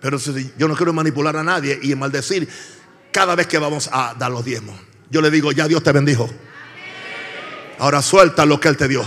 [0.00, 0.18] Pero
[0.56, 2.48] yo no quiero manipular a nadie y maldecir
[3.12, 4.74] cada vez que vamos a dar los diezmos.
[5.10, 6.28] Yo le digo, ya Dios te bendijo.
[7.82, 9.04] Ahora suelta lo que Él te dio.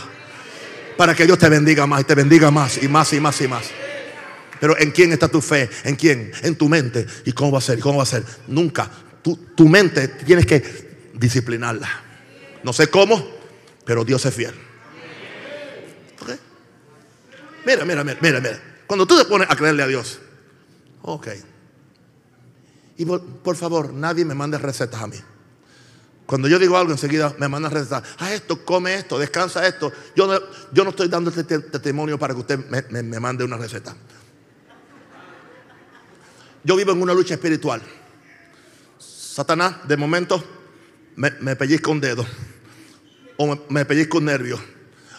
[0.97, 3.47] Para que Dios te bendiga más y te bendiga más y más y más y
[3.47, 3.67] más.
[4.59, 5.69] Pero ¿en quién está tu fe?
[5.85, 6.33] ¿En quién?
[6.41, 7.07] En tu mente.
[7.23, 7.79] ¿Y cómo va a ser?
[7.79, 8.25] ¿Cómo va a ser?
[8.47, 8.91] Nunca.
[9.23, 10.61] Tu, mente tienes que
[11.13, 11.87] disciplinarla.
[12.63, 13.25] No sé cómo,
[13.85, 14.53] pero Dios es fiel.
[17.65, 18.61] Mira, mira, mira, mira, mira.
[18.87, 20.19] Cuando tú te pones a creerle a Dios,
[21.01, 21.27] ok.
[22.97, 25.17] Y por favor, nadie me mande recetas a mí.
[26.25, 28.03] Cuando yo digo algo, enseguida me mandan a recetar.
[28.17, 29.91] Ah, esto, come esto, descansa esto.
[30.15, 30.39] Yo no,
[30.71, 32.59] yo no estoy dando este testimonio para que usted
[32.91, 33.95] me, mande una receta.
[36.63, 37.81] Yo vivo en una lucha espiritual.
[38.97, 40.43] Satanás, de momento,
[41.15, 42.25] me, pellizca un dedo.
[43.37, 44.59] O me, pellizca un nervio.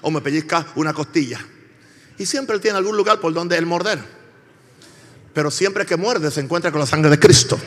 [0.02, 1.38] O me pellizca una costilla.
[2.18, 4.00] Y siempre tiene algún lugar por donde él morder.
[5.32, 7.60] Pero siempre que muerde se encuentra con la sangre de Cristo.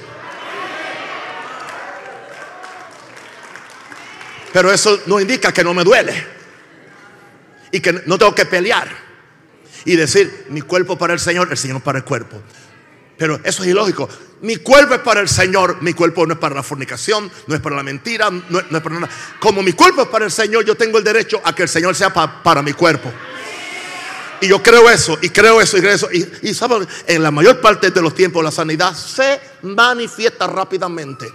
[4.54, 6.26] Pero eso no indica que no me duele.
[7.72, 8.90] Y que no tengo que pelear.
[9.86, 12.42] Y decir, mi cuerpo para el Señor, el Señor para el cuerpo.
[13.18, 14.08] Pero eso es ilógico.
[14.42, 15.82] Mi cuerpo es para el Señor.
[15.82, 19.00] Mi cuerpo no es para la fornicación, no es para la mentira, no, es para
[19.00, 19.10] nada.
[19.40, 21.96] Como mi cuerpo es para el Señor, yo tengo el derecho a que el Señor
[21.96, 23.12] sea para mi cuerpo.
[24.42, 26.10] Y yo creo eso, y creo eso, y creo eso.
[26.12, 31.30] Y, y saben, en la mayor parte de los tiempos la sanidad se manifiesta rápidamente.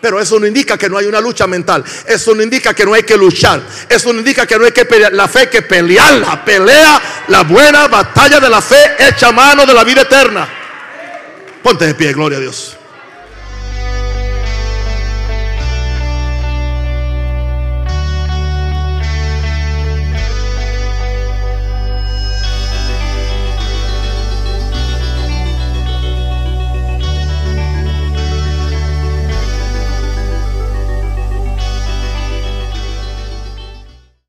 [0.00, 1.82] Pero eso no indica que no hay una lucha mental.
[2.06, 3.62] Eso no indica que no hay que luchar.
[3.88, 5.12] Eso no indica que no hay que pelear.
[5.12, 6.44] La fe hay que pelearla.
[6.44, 10.48] Pelea la buena batalla de la fe hecha mano de la vida eterna.
[11.62, 12.75] Ponte de pie, gloria a Dios.